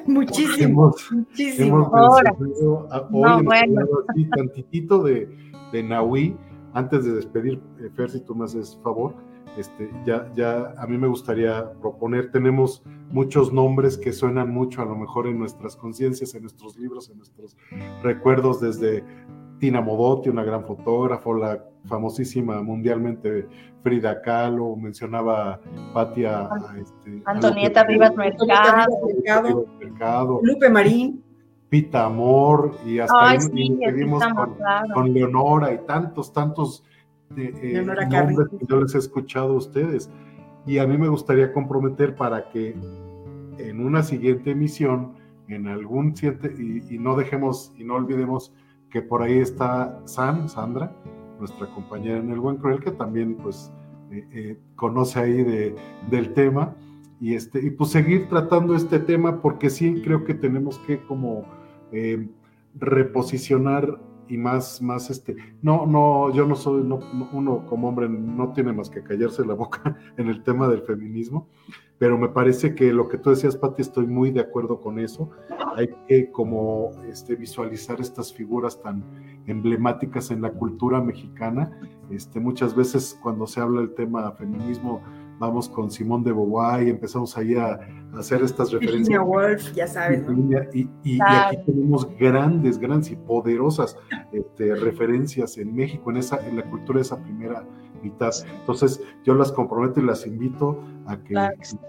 [0.05, 1.89] muchísimo, muchísimo.
[1.89, 3.81] Hemos hoy bueno.
[4.07, 5.29] así tantitito de,
[5.71, 6.37] de Nahui.
[6.73, 9.15] Antes de despedir, eh, Fer, si tú me haces favor,
[9.57, 14.85] este, ya, ya a mí me gustaría proponer, tenemos muchos nombres que suenan mucho a
[14.85, 17.57] lo mejor en nuestras conciencias, en nuestros libros, en nuestros
[18.03, 19.03] recuerdos, desde
[19.59, 23.47] Tina Modotti, una gran fotógrafa, la famosísima mundialmente
[23.83, 25.59] Frida Kahlo, mencionaba
[25.93, 26.49] Patia.
[26.79, 28.91] Este, Antonieta Rivas Mercado,
[30.43, 31.23] Lupe Marín.
[31.69, 34.23] Pita Amor, y hasta ahí seguimos
[34.93, 36.83] con, Leonora y tantos, tantos
[37.37, 40.09] eh, nombres que yo les he escuchado a ustedes.
[40.65, 42.75] Y a mí me gustaría comprometer para que
[43.59, 45.13] en una siguiente emisión,
[45.47, 48.51] en algún siguiente, y, y no dejemos y no olvidemos
[48.89, 50.91] que por ahí está San, Sandra,
[51.39, 53.71] nuestra compañera en el Buen Cruel, que también pues
[54.11, 55.75] eh, eh, conoce ahí de,
[56.09, 56.75] del tema,
[57.21, 61.45] y, este, y pues seguir tratando este tema porque sí creo que tenemos que como
[61.91, 62.29] eh,
[62.75, 66.99] reposicionar y más, más este, no, no, yo no soy, no,
[67.33, 71.47] uno como hombre no tiene más que callarse la boca en el tema del feminismo,
[71.99, 75.29] pero me parece que lo que tú decías, Pati, estoy muy de acuerdo con eso.
[75.75, 79.03] Hay que como este, visualizar estas figuras tan
[79.45, 81.77] emblemáticas en la cultura mexicana.
[82.09, 85.01] Este, muchas veces cuando se habla del tema feminismo,
[85.39, 87.79] vamos con Simón de Beauvoir, empezamos ahí a,
[88.17, 89.07] hacer estas referencias.
[89.09, 90.23] Virginia Woolf, ya sabes.
[91.03, 93.97] Y, aquí tenemos grandes, grandes y poderosas
[94.31, 97.63] este, referencias en México, en, esa, en la cultura de esa primera
[98.01, 98.31] mitad.
[98.59, 101.33] Entonces, yo las comprometo y las invito a que,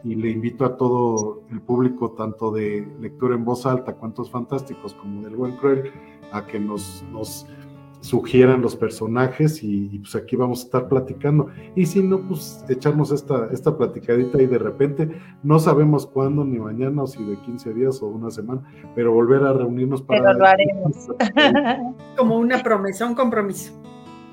[0.04, 4.94] y, le invito a todo el público, tanto de lectura en voz alta, cuentos fantásticos,
[4.94, 5.92] como del buen cruel,
[6.32, 7.46] a que nos, nos
[8.00, 11.48] sugieran los personajes y, pues aquí vamos a estar platicando.
[11.74, 15.10] Y si no, pues echarnos esta, esta platicadita y de repente
[15.42, 18.62] no sabemos cuándo, ni mañana, o si de 15 días o una semana,
[18.94, 20.20] pero volver a reunirnos para...
[20.20, 21.08] Pero lo haremos.
[22.16, 23.72] Como una promesa, un compromiso.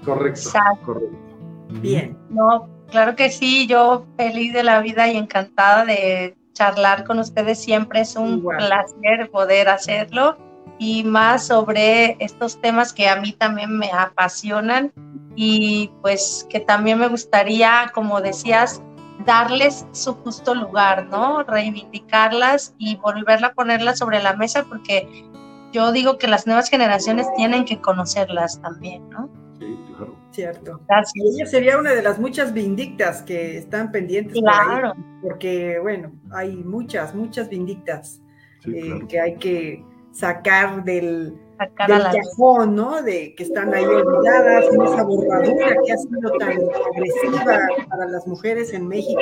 [0.06, 0.50] Correcto,
[0.86, 1.27] correcto.
[1.70, 2.18] Bien.
[2.30, 7.62] No, claro que sí, yo feliz de la vida y encantada de charlar con ustedes
[7.62, 8.02] siempre.
[8.02, 10.38] Es un placer poder hacerlo
[10.80, 14.92] y más sobre estos temas que a mí también me apasionan
[15.36, 18.82] y pues que también me gustaría, como decías,
[19.26, 21.44] darles su justo lugar, ¿no?
[21.44, 25.26] Reivindicarlas y volverla a ponerlas sobre la mesa porque
[25.72, 29.30] yo digo que las nuevas generaciones tienen que conocerlas también, ¿no?
[29.60, 30.16] Sí, claro.
[30.32, 30.82] Cierto.
[31.16, 34.38] Y ella sería una de las muchas vindictas que están pendientes.
[34.40, 34.94] Claro.
[35.22, 38.22] porque, bueno, hay muchas, muchas vindictas
[38.66, 41.40] eh, que hay que sacar del,
[41.76, 43.02] cajón, ¿no?
[43.02, 46.58] De que están ahí olvidadas, en esa borradura que ha sido tan
[46.94, 49.22] agresiva para las mujeres en México,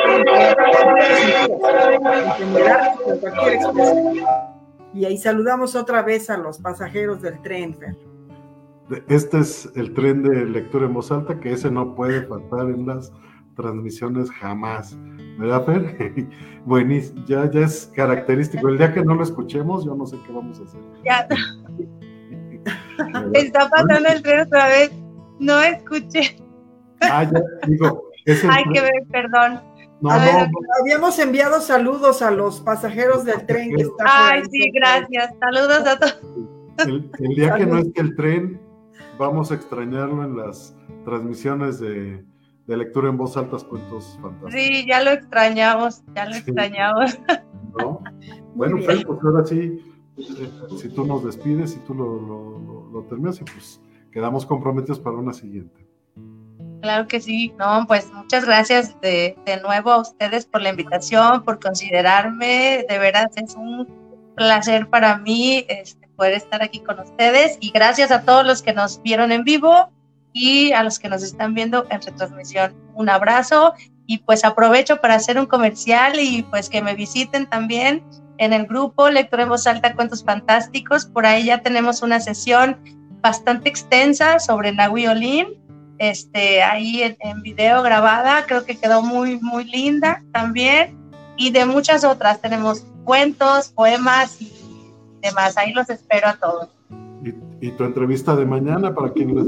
[3.07, 4.15] en cualquier expresión.
[4.93, 7.77] Y ahí saludamos otra vez a los pasajeros del tren,
[9.07, 12.85] Este es el tren de lectura en voz alta, que ese no puede faltar en
[12.85, 13.11] las
[13.55, 14.95] transmisiones jamás.
[15.39, 16.27] ¿Verdad, Fer?
[16.65, 18.69] Buenísimo, ya, ya es característico.
[18.69, 20.81] El día que no lo escuchemos, yo no sé qué vamos a hacer.
[21.03, 21.27] Ya.
[23.33, 24.91] Está pasando el tren otra vez.
[25.39, 26.37] No escuché.
[27.01, 28.03] Ah, ya, digo.
[28.49, 29.61] Ay, que ver, perdón.
[30.01, 30.49] No, no,
[30.81, 34.29] Habíamos enviado saludos a los pasajeros del tren que está.
[34.29, 35.33] Ay, sí, gracias.
[35.39, 36.21] Saludos a todos.
[36.79, 38.59] El, el día que no es que el tren,
[39.17, 42.23] vamos a extrañarlo en las transmisiones de,
[42.67, 44.53] de lectura en voz alta, cuentos fantásticos.
[44.53, 47.17] Sí, ya lo extrañamos, ya lo extrañamos.
[48.55, 49.83] Bueno, pues ahora sí,
[50.17, 53.81] eh, si tú nos despides, y tú lo, lo, terminas, y pues
[54.13, 55.85] quedamos comprometidos para una siguiente.
[56.81, 61.43] Claro que sí, no, pues muchas gracias de, de nuevo a ustedes por la invitación,
[61.43, 63.85] por considerarme, de veras es un
[64.35, 68.73] placer para mí este, poder estar aquí con ustedes y gracias a todos los que
[68.73, 69.91] nos vieron en vivo
[70.33, 72.75] y a los que nos están viendo en retransmisión.
[72.93, 73.73] Un abrazo
[74.07, 78.03] y pues aprovecho para hacer un comercial y pues que me visiten también
[78.37, 81.05] en el grupo Lectura en Voz Alta Cuentos Fantásticos.
[81.05, 82.77] Por ahí ya tenemos una sesión
[83.21, 85.47] bastante extensa sobre Nahui Olin,
[85.97, 90.97] este, ahí en, en, video grabada, creo que quedó muy, muy linda también.
[91.37, 94.51] Y de muchas otras, tenemos cuentos, poemas y
[95.25, 95.57] demás.
[95.57, 96.69] Ahí los espero a todos.
[97.61, 99.47] Y, tu entrevista de mañana para quien les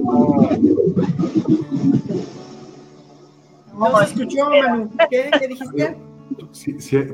[3.77, 4.89] No escuchó, Manu.
[5.09, 5.97] ¿Qué, dijiste?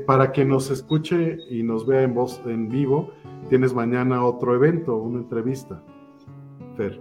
[0.06, 3.10] para que nos escuche y nos vea en voz en vivo,
[3.48, 5.82] tienes mañana otro evento, una entrevista.
[6.76, 7.00] Fer.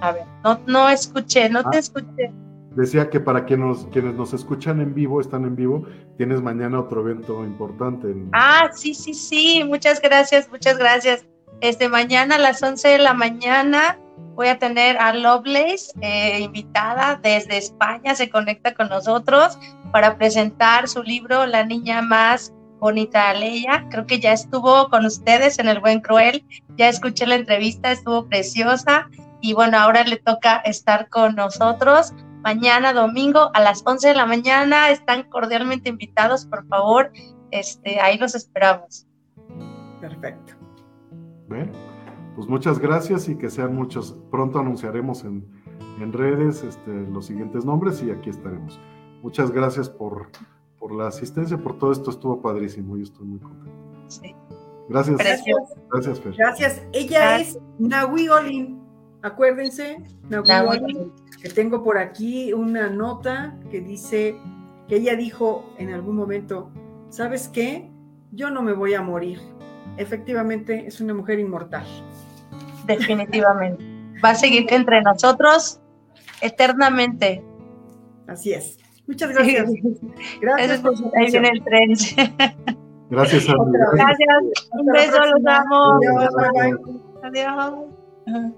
[0.00, 1.80] A ver, no, no escuché, no te ah.
[1.80, 2.32] escuché.
[2.74, 7.44] Decía que para quienes nos, escuchan en vivo, están en vivo, tienes mañana otro evento
[7.44, 8.14] importante.
[8.32, 11.26] Ah, sí, sí, sí, muchas gracias, muchas gracias.
[11.60, 13.98] Este mañana a las 11 de la mañana
[14.34, 19.58] voy a tener a Lovelace eh, invitada desde España, se conecta con nosotros
[19.92, 23.86] para presentar su libro La niña más bonita Leia.
[23.90, 26.44] Creo que ya estuvo con ustedes en El Buen Cruel,
[26.76, 29.08] ya escuché la entrevista, estuvo preciosa
[29.40, 32.12] y bueno, ahora le toca estar con nosotros
[32.42, 34.90] mañana domingo a las 11 de la mañana.
[34.90, 37.12] Están cordialmente invitados, por favor.
[37.50, 39.06] Este, ahí los esperamos.
[40.00, 40.54] Perfecto.
[41.48, 41.72] Bueno,
[42.34, 44.16] pues muchas gracias y que sean muchos.
[44.30, 45.46] Pronto anunciaremos en,
[46.00, 48.80] en redes este, los siguientes nombres y aquí estaremos.
[49.22, 50.30] Muchas gracias por,
[50.78, 52.10] por la asistencia, por todo esto.
[52.10, 53.80] Estuvo padrísimo y estoy muy contento.
[54.08, 54.34] Sí.
[54.88, 55.18] Gracias.
[55.18, 55.56] Gracias.
[55.90, 56.34] Gracias, Fer.
[56.36, 56.82] Gracias.
[56.92, 58.82] Ella es Nahui Olin.
[59.22, 61.12] Acuérdense, Nahui Olin
[61.50, 64.36] tengo por aquí una nota que dice
[64.88, 66.70] que ella dijo en algún momento,
[67.08, 67.90] ¿sabes qué?
[68.30, 69.40] Yo no me voy a morir.
[69.96, 71.84] Efectivamente, es una mujer inmortal.
[72.86, 73.84] Definitivamente.
[74.24, 75.80] Va a seguir entre nosotros
[76.40, 77.44] eternamente.
[78.26, 78.78] Así es.
[79.06, 79.70] Muchas gracias.
[80.40, 80.82] Gracias.
[81.16, 81.90] ahí viene el tren.
[83.10, 84.68] Gracias, Gracias.
[84.72, 85.98] Un beso, los amo.
[87.22, 87.74] Adiós.
[88.26, 88.54] Adiós.